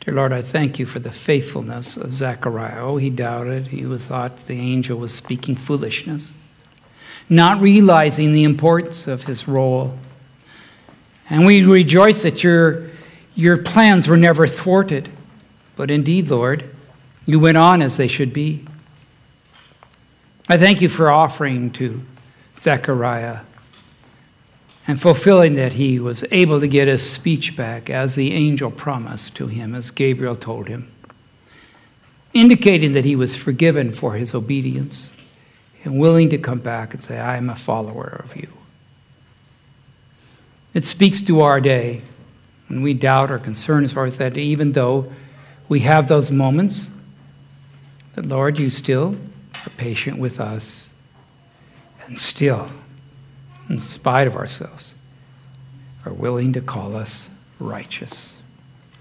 Dear 0.00 0.14
Lord, 0.14 0.32
I 0.32 0.40
thank 0.40 0.78
you 0.78 0.86
for 0.86 0.98
the 0.98 1.10
faithfulness 1.10 1.98
of 1.98 2.14
Zechariah. 2.14 2.82
Oh, 2.82 2.96
he 2.96 3.10
doubted. 3.10 3.66
He 3.66 3.84
thought 3.98 4.46
the 4.46 4.54
angel 4.54 4.98
was 4.98 5.14
speaking 5.14 5.56
foolishness, 5.56 6.34
not 7.28 7.60
realizing 7.60 8.32
the 8.32 8.44
importance 8.44 9.06
of 9.06 9.24
his 9.24 9.46
role. 9.46 9.98
And 11.28 11.44
we 11.44 11.62
rejoice 11.62 12.22
that 12.22 12.42
your, 12.42 12.88
your 13.34 13.58
plans 13.58 14.08
were 14.08 14.16
never 14.16 14.46
thwarted. 14.46 15.10
But 15.76 15.90
indeed, 15.90 16.28
Lord, 16.28 16.74
you 17.26 17.38
went 17.38 17.58
on 17.58 17.82
as 17.82 17.98
they 17.98 18.08
should 18.08 18.32
be. 18.32 18.64
I 20.48 20.56
thank 20.56 20.80
you 20.80 20.88
for 20.88 21.10
offering 21.10 21.70
to 21.72 22.00
Zechariah 22.56 23.40
and 24.86 25.00
fulfilling 25.00 25.54
that 25.54 25.74
he 25.74 25.98
was 25.98 26.24
able 26.30 26.60
to 26.60 26.68
get 26.68 26.88
his 26.88 27.08
speech 27.08 27.54
back 27.54 27.90
as 27.90 28.14
the 28.14 28.32
angel 28.32 28.70
promised 28.70 29.36
to 29.36 29.46
him, 29.46 29.74
as 29.74 29.90
Gabriel 29.90 30.36
told 30.36 30.68
him, 30.68 30.90
indicating 32.32 32.92
that 32.92 33.04
he 33.04 33.14
was 33.14 33.36
forgiven 33.36 33.92
for 33.92 34.14
his 34.14 34.34
obedience 34.34 35.12
and 35.84 35.98
willing 35.98 36.28
to 36.30 36.38
come 36.38 36.58
back 36.58 36.92
and 36.94 37.02
say, 37.02 37.18
I 37.18 37.36
am 37.36 37.50
a 37.50 37.54
follower 37.54 38.20
of 38.22 38.36
you. 38.36 38.48
It 40.72 40.84
speaks 40.84 41.20
to 41.22 41.40
our 41.40 41.60
day 41.60 42.02
when 42.68 42.82
we 42.82 42.94
doubt 42.94 43.30
or 43.30 43.38
concern 43.38 43.84
as 43.84 43.92
far 43.92 44.04
as 44.04 44.18
that, 44.18 44.38
even 44.38 44.72
though 44.72 45.12
we 45.68 45.80
have 45.80 46.06
those 46.08 46.30
moments, 46.30 46.88
that 48.14 48.26
Lord, 48.26 48.58
you 48.58 48.70
still 48.70 49.16
are 49.66 49.70
patient 49.76 50.18
with 50.18 50.40
us 50.40 50.94
and 52.06 52.18
still 52.18 52.70
in 53.70 53.80
spite 53.80 54.26
of 54.26 54.36
ourselves, 54.36 54.94
are 56.04 56.12
willing 56.12 56.52
to 56.52 56.60
call 56.60 56.96
us 56.96 57.30
righteous. 57.58 58.36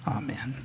Amen. 0.07 0.55